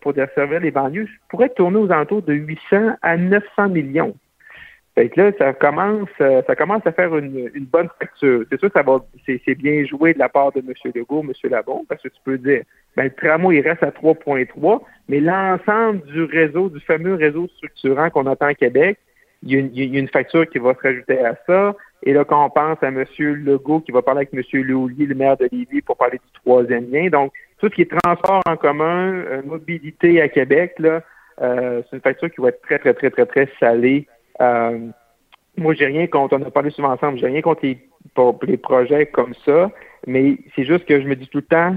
pour 0.00 0.14
desservir 0.14 0.58
les 0.58 0.72
banlieues, 0.72 1.08
pourrait 1.28 1.50
tourner 1.50 1.78
aux 1.78 1.92
alentours 1.92 2.22
de 2.22 2.32
800 2.32 2.96
à 3.02 3.16
900 3.16 3.68
millions. 3.68 4.16
Fait 4.94 5.08
que 5.08 5.20
là, 5.20 5.32
ça 5.38 5.52
commence, 5.52 6.08
euh, 6.20 6.40
ça 6.46 6.54
commence 6.54 6.86
à 6.86 6.92
faire 6.92 7.16
une, 7.16 7.50
bonne 7.72 7.88
facture. 7.98 8.44
C'est 8.48 8.60
sûr 8.60 8.68
que 8.70 8.78
ça 8.78 8.84
va, 8.84 9.04
c'est, 9.26 9.54
bien 9.56 9.84
joué 9.84 10.14
de 10.14 10.20
la 10.20 10.28
part 10.28 10.52
de 10.52 10.60
M. 10.60 10.72
Legault, 10.94 11.24
M. 11.24 11.32
Labon, 11.50 11.84
parce 11.88 12.00
que 12.00 12.08
tu 12.08 12.20
peux 12.24 12.38
dire, 12.38 12.62
ben, 12.96 13.04
le 13.04 13.10
tramway, 13.10 13.56
il 13.56 13.68
reste 13.68 13.82
à 13.82 13.90
3.3, 13.90 14.82
mais 15.08 15.18
l'ensemble 15.18 16.02
du 16.02 16.22
réseau, 16.22 16.68
du 16.68 16.78
fameux 16.80 17.14
réseau 17.14 17.48
structurant 17.56 18.08
qu'on 18.10 18.26
attend 18.26 18.46
à 18.46 18.54
Québec, 18.54 18.98
il 19.42 19.76
y, 19.76 19.96
a 19.96 19.98
une, 19.98 20.08
facture 20.08 20.48
qui 20.48 20.58
va 20.58 20.74
se 20.74 20.80
rajouter 20.80 21.18
à 21.18 21.36
ça. 21.46 21.74
Et 22.02 22.14
là, 22.14 22.24
quand 22.24 22.46
on 22.46 22.50
pense 22.50 22.82
à 22.82 22.88
M. 22.88 23.04
Legault 23.18 23.80
qui 23.80 23.92
va 23.92 24.00
parler 24.00 24.28
avec 24.32 24.32
M. 24.32 24.62
Léoulier, 24.64 25.06
le 25.06 25.14
maire 25.14 25.36
de 25.36 25.48
Lévis, 25.50 25.82
pour 25.82 25.96
parler 25.96 26.18
du 26.18 26.40
troisième 26.40 26.90
lien. 26.90 27.08
Donc, 27.08 27.32
tout 27.58 27.68
ce 27.68 27.74
qui 27.74 27.82
est 27.82 27.90
transport 27.90 28.42
en 28.46 28.56
commun, 28.56 29.12
euh, 29.12 29.42
mobilité 29.44 30.22
à 30.22 30.28
Québec, 30.28 30.74
là, 30.78 31.02
euh, 31.42 31.82
c'est 31.90 31.96
une 31.96 32.02
facture 32.02 32.30
qui 32.30 32.40
va 32.40 32.48
être 32.50 32.62
très, 32.62 32.78
très, 32.78 32.94
très, 32.94 33.10
très, 33.10 33.26
très 33.26 33.48
salée 33.60 34.06
euh, 34.40 34.78
moi, 35.56 35.74
j'ai 35.74 35.86
rien 35.86 36.06
contre, 36.06 36.36
on 36.36 36.42
a 36.42 36.50
parlé 36.50 36.70
souvent 36.70 36.92
ensemble, 36.92 37.18
j'ai 37.18 37.26
rien 37.26 37.42
contre 37.42 37.62
les, 37.64 37.78
projets 38.56 39.06
comme 39.06 39.34
ça, 39.44 39.70
mais 40.06 40.36
c'est 40.54 40.64
juste 40.64 40.84
que 40.84 41.00
je 41.00 41.06
me 41.06 41.16
dis 41.16 41.28
tout 41.28 41.38
le 41.38 41.44
temps, 41.44 41.76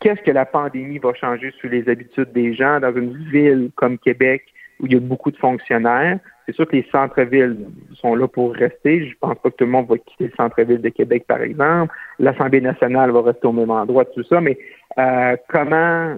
qu'est-ce 0.00 0.20
que 0.22 0.30
la 0.30 0.44
pandémie 0.44 0.98
va 0.98 1.14
changer 1.14 1.52
sur 1.58 1.70
les 1.70 1.88
habitudes 1.88 2.32
des 2.32 2.54
gens 2.54 2.80
dans 2.80 2.94
une 2.94 3.16
ville 3.30 3.70
comme 3.76 3.98
Québec 3.98 4.44
où 4.80 4.86
il 4.86 4.92
y 4.92 4.96
a 4.96 5.00
beaucoup 5.00 5.30
de 5.30 5.36
fonctionnaires? 5.36 6.18
C'est 6.46 6.54
sûr 6.54 6.68
que 6.68 6.76
les 6.76 6.86
centres-villes 6.92 7.56
sont 7.94 8.14
là 8.14 8.28
pour 8.28 8.52
rester. 8.54 9.08
Je 9.08 9.14
pense 9.18 9.36
pas 9.38 9.50
que 9.50 9.56
tout 9.56 9.64
le 9.64 9.70
monde 9.70 9.88
va 9.88 9.96
quitter 9.96 10.24
le 10.26 10.32
centre-ville 10.36 10.82
de 10.82 10.90
Québec, 10.90 11.24
par 11.26 11.40
exemple. 11.40 11.94
L'Assemblée 12.18 12.60
nationale 12.60 13.10
va 13.12 13.22
rester 13.22 13.46
au 13.46 13.52
même 13.52 13.70
endroit, 13.70 14.04
tout 14.04 14.24
ça. 14.24 14.42
Mais 14.42 14.58
euh, 14.98 15.36
comment 15.48 16.16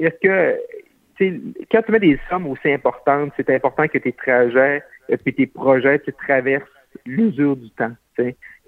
est-ce 0.00 0.18
que 0.20 0.58
quand 1.70 1.82
tu 1.82 1.92
mets 1.92 2.00
des 2.00 2.18
sommes 2.28 2.46
aussi 2.46 2.70
importantes, 2.70 3.32
c'est 3.36 3.50
important 3.50 3.88
que 3.88 3.98
tes 3.98 4.12
trajets 4.12 4.82
puis 5.24 5.34
tes 5.34 5.46
projets 5.46 5.98
tu 6.00 6.12
traversent 6.12 6.64
l'usure 7.06 7.56
du 7.56 7.70
temps. 7.70 7.92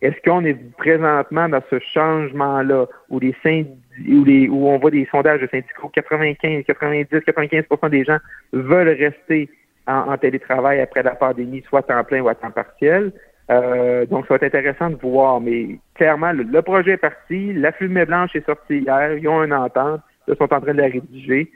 Est-ce 0.02 0.16
qu'on 0.24 0.44
est 0.44 0.54
présentement 0.76 1.48
dans 1.48 1.62
ce 1.68 1.78
changement-là 1.78 2.86
où 3.10 3.18
les 3.18 3.34
où, 4.08 4.24
les, 4.24 4.48
où 4.48 4.68
on 4.68 4.78
voit 4.78 4.90
des 4.90 5.06
sondages 5.10 5.42
de 5.42 5.48
syndicaux, 5.48 5.90
95, 5.92 6.64
90, 6.64 7.06
95% 7.10 7.90
des 7.90 8.04
gens 8.04 8.18
veulent 8.52 8.88
rester 8.88 9.50
en, 9.86 10.16
télétravail 10.16 10.80
après 10.80 11.02
la 11.02 11.14
pandémie, 11.14 11.62
soit 11.68 11.80
à 11.80 11.82
temps 11.82 12.04
plein 12.04 12.20
ou 12.20 12.28
à 12.28 12.34
temps 12.34 12.50
partiel. 12.50 13.12
Euh, 13.50 14.06
donc, 14.06 14.26
ça 14.26 14.34
va 14.34 14.36
être 14.36 14.54
intéressant 14.54 14.90
de 14.90 14.96
voir. 14.96 15.40
Mais 15.40 15.78
clairement, 15.94 16.32
le, 16.32 16.62
projet 16.62 16.92
est 16.92 16.96
parti. 16.96 17.52
La 17.52 17.72
fumée 17.72 18.06
blanche 18.06 18.34
est 18.36 18.46
sortie 18.46 18.78
hier. 18.78 19.14
Ils 19.18 19.28
ont 19.28 19.42
une 19.42 19.52
entente. 19.52 20.00
Ils 20.28 20.36
sont 20.36 20.52
en 20.54 20.60
train 20.60 20.72
de 20.72 20.80
la 20.80 20.86
rédiger 20.86 21.50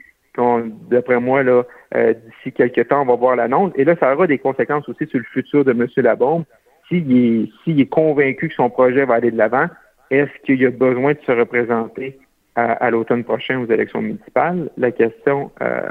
d'après 0.89 1.19
moi, 1.19 1.43
là, 1.43 1.63
euh, 1.95 2.13
d'ici 2.13 2.51
quelques 2.51 2.87
temps, 2.87 3.01
on 3.01 3.05
va 3.05 3.15
voir 3.15 3.35
l'annonce. 3.35 3.71
Et 3.75 3.83
là, 3.83 3.95
ça 3.99 4.13
aura 4.13 4.27
des 4.27 4.37
conséquences 4.37 4.87
aussi 4.89 5.05
sur 5.07 5.19
le 5.19 5.25
futur 5.25 5.63
de 5.63 5.71
M. 5.71 5.87
Labombe. 5.97 6.43
S'il 6.87 7.11
est, 7.17 7.49
s'il 7.63 7.79
est 7.79 7.89
convaincu 7.89 8.49
que 8.49 8.53
son 8.53 8.69
projet 8.69 9.05
va 9.05 9.15
aller 9.15 9.31
de 9.31 9.37
l'avant, 9.37 9.67
est-ce 10.11 10.31
qu'il 10.43 10.65
a 10.65 10.69
besoin 10.69 11.13
de 11.13 11.19
se 11.25 11.31
représenter 11.31 12.19
à, 12.55 12.89
l'automne 12.89 13.23
prochain 13.23 13.59
aux 13.59 13.65
élections 13.65 14.01
municipales? 14.01 14.69
La 14.77 14.91
question 14.91 15.51
euh, 15.61 15.81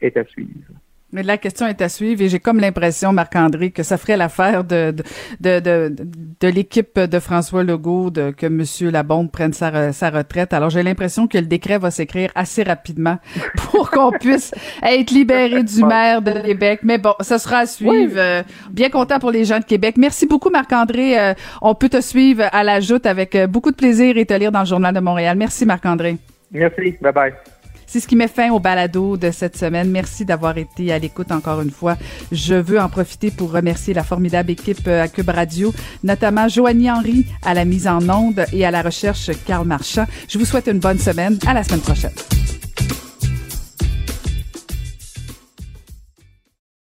est 0.00 0.16
à 0.16 0.24
suivre. 0.24 0.72
Mais 1.14 1.22
la 1.22 1.38
question 1.38 1.68
est 1.68 1.80
à 1.80 1.88
suivre 1.88 2.22
et 2.22 2.28
j'ai 2.28 2.40
comme 2.40 2.58
l'impression, 2.58 3.12
Marc-André, 3.12 3.70
que 3.70 3.84
ça 3.84 3.98
ferait 3.98 4.16
l'affaire 4.16 4.64
de, 4.64 4.92
de, 5.40 5.60
de, 5.60 5.94
de, 6.40 6.48
l'équipe 6.48 6.98
de 6.98 7.18
François 7.20 7.62
Legault 7.62 8.10
de, 8.10 8.32
que 8.32 8.46
M. 8.46 8.64
Labonde 8.90 9.30
prenne 9.30 9.52
sa, 9.52 9.92
sa 9.92 10.10
retraite. 10.10 10.52
Alors, 10.52 10.70
j'ai 10.70 10.82
l'impression 10.82 11.28
que 11.28 11.38
le 11.38 11.46
décret 11.46 11.78
va 11.78 11.92
s'écrire 11.92 12.32
assez 12.34 12.64
rapidement 12.64 13.18
pour 13.56 13.92
qu'on 13.92 14.10
puisse 14.10 14.52
être 14.82 15.12
libéré 15.12 15.62
du 15.62 15.84
maire 15.84 16.20
de 16.20 16.32
Québec. 16.32 16.80
Mais 16.82 16.98
bon, 16.98 17.14
ça 17.20 17.38
sera 17.38 17.58
à 17.58 17.66
suivre. 17.66 18.16
Euh, 18.16 18.42
bien 18.70 18.90
content 18.90 19.20
pour 19.20 19.30
les 19.30 19.44
gens 19.44 19.60
de 19.60 19.64
Québec. 19.64 19.94
Merci 19.96 20.26
beaucoup, 20.26 20.50
Marc-André. 20.50 21.16
Euh, 21.16 21.34
on 21.62 21.76
peut 21.76 21.88
te 21.88 22.00
suivre 22.00 22.42
à 22.50 22.64
la 22.64 22.80
joute 22.80 23.06
avec 23.06 23.36
euh, 23.36 23.46
beaucoup 23.46 23.70
de 23.70 23.76
plaisir 23.76 24.18
et 24.18 24.26
te 24.26 24.34
lire 24.34 24.50
dans 24.50 24.60
le 24.60 24.66
Journal 24.66 24.92
de 24.92 25.00
Montréal. 25.00 25.36
Merci, 25.38 25.64
Marc-André. 25.64 26.16
Merci. 26.50 26.96
Bye-bye. 27.00 27.53
C'est 27.86 28.00
ce 28.00 28.06
qui 28.06 28.16
met 28.16 28.28
fin 28.28 28.50
au 28.50 28.60
balado 28.60 29.16
de 29.16 29.30
cette 29.30 29.56
semaine. 29.56 29.90
Merci 29.90 30.24
d'avoir 30.24 30.56
été 30.58 30.92
à 30.92 30.98
l'écoute 30.98 31.32
encore 31.32 31.60
une 31.60 31.70
fois. 31.70 31.96
Je 32.32 32.54
veux 32.54 32.80
en 32.80 32.88
profiter 32.88 33.30
pour 33.30 33.52
remercier 33.52 33.94
la 33.94 34.04
formidable 34.04 34.50
équipe 34.50 34.86
euh, 34.86 35.02
à 35.02 35.08
Cube 35.08 35.28
Radio, 35.28 35.72
notamment 36.02 36.48
Joanie 36.48 36.90
Henry 36.90 37.26
à 37.42 37.54
la 37.54 37.64
mise 37.64 37.86
en 37.86 38.08
onde 38.08 38.44
et 38.52 38.64
à 38.64 38.70
la 38.70 38.82
recherche 38.82 39.30
Carl 39.46 39.66
Marchand. 39.66 40.06
Je 40.28 40.38
vous 40.38 40.44
souhaite 40.44 40.68
une 40.68 40.78
bonne 40.78 40.98
semaine. 40.98 41.38
À 41.46 41.54
la 41.54 41.64
semaine 41.64 41.80
prochaine. 41.80 42.12